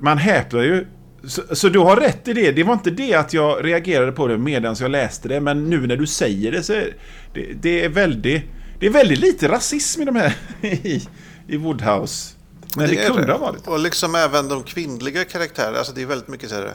[0.00, 0.86] Man häpnar ju.
[1.24, 2.52] Så, så, du har rätt i det.
[2.52, 5.40] Det var inte det att jag reagerade på det medan jag läste det.
[5.40, 6.96] Men nu när du säger det så är
[7.34, 8.42] det, det är väldigt...
[8.80, 11.02] Det är väldigt lite rasism i de här i,
[11.48, 12.34] i Woodhouse.
[12.76, 13.66] Men det, det kunde ha varit.
[13.66, 15.78] Och liksom även de kvinnliga karaktärerna.
[15.78, 16.74] Alltså det är väldigt mycket så här.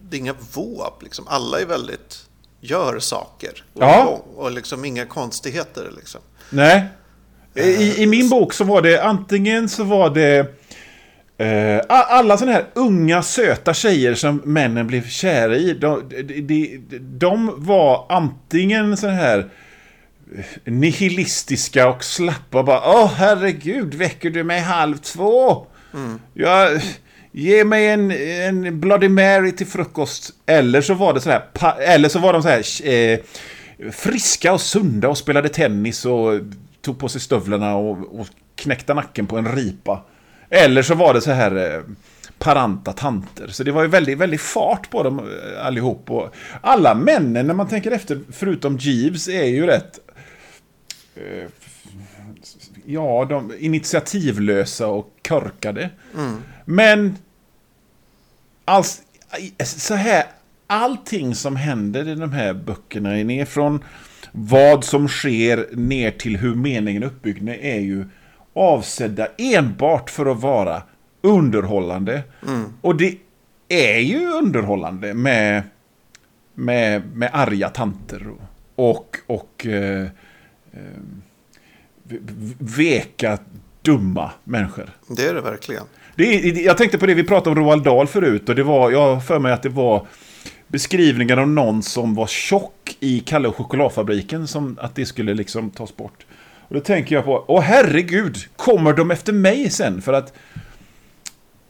[0.00, 1.24] Det är inga våp liksom.
[1.28, 2.26] Alla är väldigt
[2.60, 3.64] gör saker.
[3.72, 4.24] Och, ja.
[4.36, 6.20] och liksom inga konstigheter liksom.
[6.50, 6.88] Nej.
[7.54, 10.46] I, I min bok så var det antingen så var det eh,
[11.88, 15.72] alla sådana här unga söta tjejer som männen blev kära i.
[15.72, 16.02] De,
[16.42, 19.48] de, de, var antingen sådana här
[20.64, 22.62] nihilistiska och slappa.
[22.62, 25.66] Bara, Åh herregud, väcker du mig halv två?
[25.94, 26.20] Mm.
[26.34, 26.80] Jag,
[27.32, 30.30] ge mig en, en Bloody Mary till frukost.
[30.46, 33.18] Eller så var det så här, eller så var de så här eh,
[33.92, 36.40] friska och sunda och spelade tennis och
[36.82, 38.26] tog på sig stövlarna och, och
[38.56, 40.04] knäckte nacken på en ripa.
[40.54, 41.82] Eller så var det så här eh,
[42.38, 43.48] paranta tanter.
[43.48, 46.10] Så det var ju väldigt, väldigt fart på dem eh, allihop.
[46.10, 50.00] Och alla männen, när man tänker efter, förutom Jeeves, är ju rätt
[51.16, 51.48] Eh,
[52.86, 55.90] ja, de initiativlösa och körkade.
[56.14, 56.42] Mm.
[56.64, 57.16] Men
[58.64, 59.02] alls,
[59.64, 60.24] så här,
[60.66, 63.84] allting som händer i de här böckerna, är ner från
[64.32, 68.04] vad som sker ner till hur meningen är uppbyggd är ju
[68.54, 70.82] avsedda enbart för att vara
[71.22, 72.22] underhållande.
[72.46, 72.72] Mm.
[72.80, 73.16] Och det
[73.68, 75.62] är ju underhållande med,
[76.54, 78.26] med, med arga tanter
[78.74, 80.02] och, och, eh,
[80.72, 80.80] eh,
[82.58, 83.38] veka,
[83.82, 84.90] dumma människor.
[85.08, 85.84] Det är det verkligen.
[86.16, 88.90] Det är, jag tänkte på det, vi pratade om Roald Dahl förut och det var,
[88.90, 90.06] jag för mig att det var
[90.66, 95.70] beskrivningar av någon som var tjock i Kalle och chokladfabriken, som att det skulle liksom
[95.70, 96.26] tas bort.
[96.68, 100.02] Och då tänker jag på, åh herregud, kommer de efter mig sen?
[100.02, 100.32] För att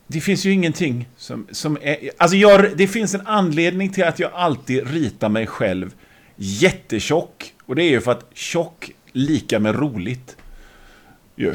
[0.06, 2.10] det finns ju ingenting som, som är...
[2.18, 5.94] Alltså jag, det finns en anledning till att jag alltid ritar mig själv
[6.36, 10.36] jättetjock och det är ju för att tjock lika med roligt.
[11.36, 11.54] Ju.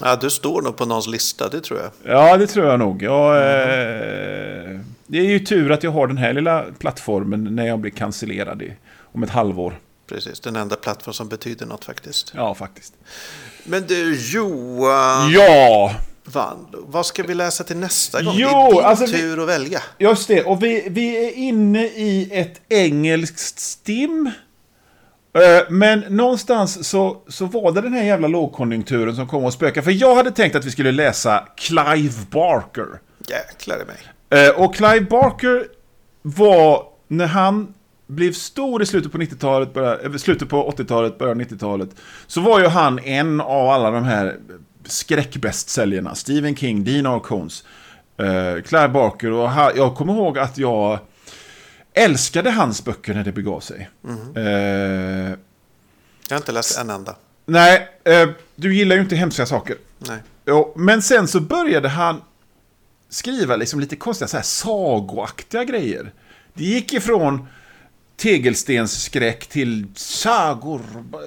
[0.00, 1.90] Ja, du står nog på någons lista, det tror jag.
[2.14, 3.02] Ja, det tror jag nog.
[3.02, 7.78] Jag, eh, det är ju tur att jag har den här lilla plattformen när jag
[7.78, 8.72] blir cancellerad i,
[9.02, 9.78] om ett halvår.
[10.08, 12.32] Precis, den enda plattform som betyder något faktiskt.
[12.34, 12.94] Ja, faktiskt.
[13.64, 15.30] Men du, Johan.
[15.30, 15.94] Ja!
[16.24, 18.34] Van, vad ska vi läsa till nästa gång?
[18.36, 19.82] Jo, det är din alltså tur vi, att välja.
[19.98, 24.30] Just det, och vi, vi är inne i ett engelskt stim.
[25.32, 29.82] Eh, Men någonstans så, så var det den här jävla lågkonjunkturen som kom och spöka.
[29.82, 32.86] För jag hade tänkt att vi skulle läsa Clive Barker.
[33.28, 34.46] Jäklar i mig.
[34.46, 35.66] Eh, Och Clive Barker
[36.22, 37.74] var, när han
[38.08, 41.88] blev stor i slutet på 90-talet, början- eh, slutet på 80-talet, början av 90-talet,
[42.26, 44.36] så var ju han en av alla de här
[44.84, 46.14] skräckbästsäljarna.
[46.14, 47.20] Stephen King, Dean R.
[47.20, 47.64] Cones,
[48.16, 50.98] eh, Clive Barker och ha, jag kommer ihåg att jag
[51.94, 53.88] älskade hans böcker när det begav sig.
[54.36, 55.36] Eh, Jag
[56.30, 57.16] har inte läst en enda.
[57.46, 59.76] nej, eh, du gillar ju inte hemska saker.
[59.98, 60.18] Nej.
[60.46, 62.22] Jo, men sen så började han
[63.08, 66.12] skriva liksom lite konstiga så här sagoaktiga grejer.
[66.54, 67.48] Det gick ifrån
[68.18, 70.80] tegelstensskräck till sagor.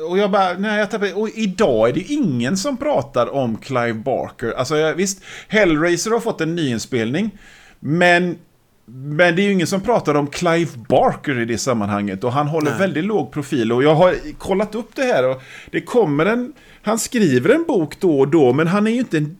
[0.09, 1.13] Och jag bara, nej jag tappade.
[1.13, 4.51] Och idag är det ingen som pratar om Clive Barker.
[4.51, 7.31] Alltså jag, visst, Hellraiser har fått en nyinspelning.
[7.79, 8.37] Men,
[8.85, 12.23] men det är ju ingen som pratar om Clive Barker i det sammanhanget.
[12.23, 12.79] Och han håller Nej.
[12.79, 13.71] väldigt låg profil.
[13.71, 16.53] Och jag har kollat upp det här och det kommer en...
[16.83, 19.37] Han skriver en bok då och då, men han är ju inte en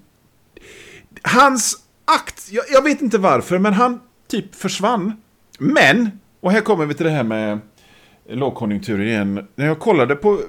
[1.24, 5.22] Hans akt, jag, jag vet inte varför, men han typ försvann.
[5.60, 6.12] Men,
[6.42, 7.60] och här kommer vi till det här med
[8.30, 9.48] lågkonjunktur igen.
[9.56, 10.40] När jag kollade på,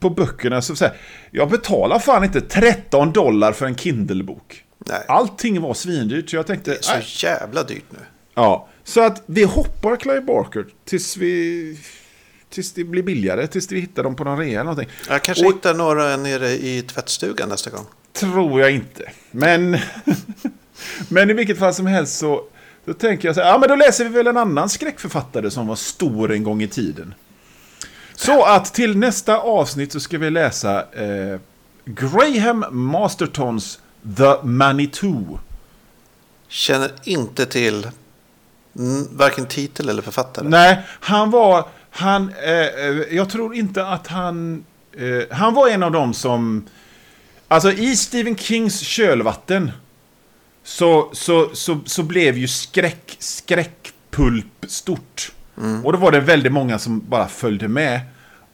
[0.00, 0.96] på böckerna så, så här,
[1.30, 4.64] jag betalar fan inte 13 dollar för en Kindle-bok.
[4.86, 5.04] Nej.
[5.08, 6.78] Allting var svindyrt, så jag tänkte...
[6.80, 7.04] Så nej.
[7.22, 7.98] jävla dyrt nu.
[8.34, 11.78] Ja, så att vi hoppar Clive Barker tills vi...
[12.50, 14.88] Tills det blir billigare, tills vi hittar dem på någon rea eller någonting.
[15.08, 17.84] Jag kanske Och- hittar några nere i tvättstugan nästa gång.
[18.12, 19.10] Tror jag inte.
[19.30, 19.76] Men,
[21.08, 22.44] men i vilket fall som helst så,
[22.84, 25.66] så tänker jag så här, ja men då läser vi väl en annan skräckförfattare som
[25.66, 27.14] var stor en gång i tiden.
[28.14, 31.40] Så att till nästa avsnitt så ska vi läsa eh,
[31.84, 33.78] Graham Mastertons
[34.16, 35.38] The Manitou.
[36.48, 37.88] Känner inte till
[39.10, 40.48] varken titel eller författare.
[40.48, 45.82] Nej, han var, han, eh, eh, jag tror inte att han, eh, han var en
[45.82, 46.66] av dem som,
[47.48, 49.72] alltså i Stephen Kings kölvatten
[50.64, 55.32] så, så, så, så blev ju skräck, skräckpulp stort.
[55.84, 58.00] Och då var det väldigt många som bara följde med.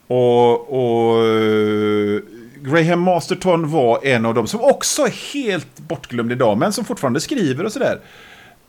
[0.07, 2.21] Och, och eh,
[2.63, 7.21] Graham Masterton var en av dem som också är helt bortglömd idag, men som fortfarande
[7.21, 8.01] skriver och sådär.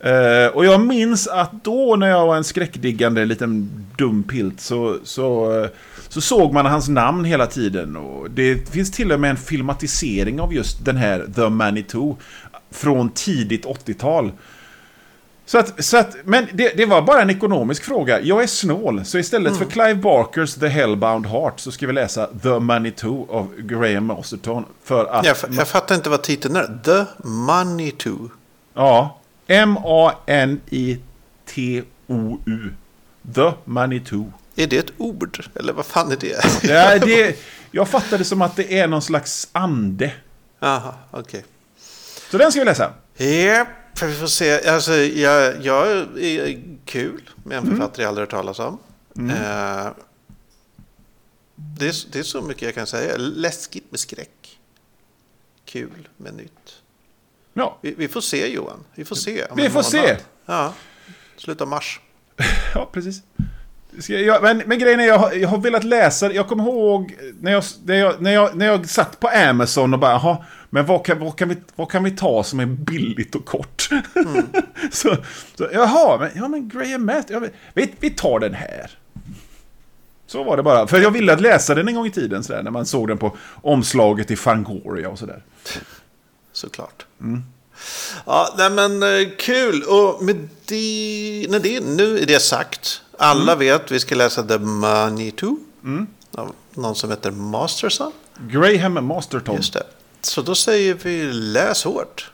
[0.04, 4.98] Eh, och jag minns att då när jag var en skräckdiggande liten dum pilt så,
[5.04, 5.70] så, eh,
[6.08, 7.96] så såg man hans namn hela tiden.
[7.96, 12.16] Och det finns till och med en filmatisering av just den här The Manitou
[12.70, 14.32] från tidigt 80-tal.
[15.46, 18.20] Så att, så att, men det, det var bara en ekonomisk fråga.
[18.20, 22.28] Jag är snål, så istället för Clive Barkers The Hellbound Heart så ska vi läsa
[22.42, 24.64] The Manitou av Graham Masterton.
[24.84, 25.26] För att...
[25.26, 26.80] Jag, jag fattar inte vad titeln är.
[26.84, 28.28] The Manitou.
[28.74, 29.20] Ja.
[29.46, 30.60] M-A-N-I-T-O-U.
[33.34, 34.32] The Manitou.
[34.56, 35.46] Är det ett ord?
[35.54, 36.68] Eller vad fan är det?
[36.68, 37.36] Ja, det,
[37.70, 40.12] jag fattar det som att det är någon slags ande.
[40.60, 41.44] Jaha, okej.
[42.30, 42.92] Så den ska vi läsa.
[43.16, 43.68] Japp,
[44.02, 44.68] vi får se.
[44.68, 48.78] Alltså, jag, jag är kul med en författare jag aldrig hört talas om.
[49.18, 49.88] Eh,
[51.54, 53.14] det, är, det är så mycket jag kan säga.
[53.16, 54.58] Läskigt med skräck.
[55.64, 56.74] Kul med nytt.
[57.54, 58.84] Ja, Vi, vi får se Johan.
[58.94, 59.46] Vi får se.
[59.56, 60.16] Vi får se.
[60.46, 60.74] Ja,
[61.36, 62.00] slutet av mars.
[62.74, 63.22] ja precis.
[64.08, 67.52] Jag, men, men grejen är, jag, har- jag har velat läsa, jag kommer ihåg när
[67.52, 71.04] jag, när jag, när jag, när jag satt på Amazon och bara, jaha, men vad
[71.04, 73.88] kan, vad, kan vi, vad kan vi ta som är billigt och kort?
[74.90, 75.16] så,
[75.54, 77.40] så, jaha, men, ja, men Graham Matt, ja,
[77.74, 78.90] vi, vi tar den här.
[80.26, 82.70] Så var det bara, för jag ville läsa den en gång i tiden, sådär, när
[82.70, 85.42] man såg den på omslaget i Fangoria och sådär.
[86.52, 87.06] Såklart.
[88.26, 89.82] Ja, nej men eh, kul.
[89.82, 93.02] Och med det, när det, nu är det sagt.
[93.18, 95.58] Alla vet vi ska läsa The Manitou.
[96.32, 98.12] Av någon som heter Masterson.
[98.48, 99.56] Graham Masterton.
[99.56, 99.86] Just det.
[100.22, 102.30] Så då säger vi läs hårt.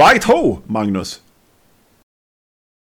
[0.00, 1.20] Right ho, Magnus!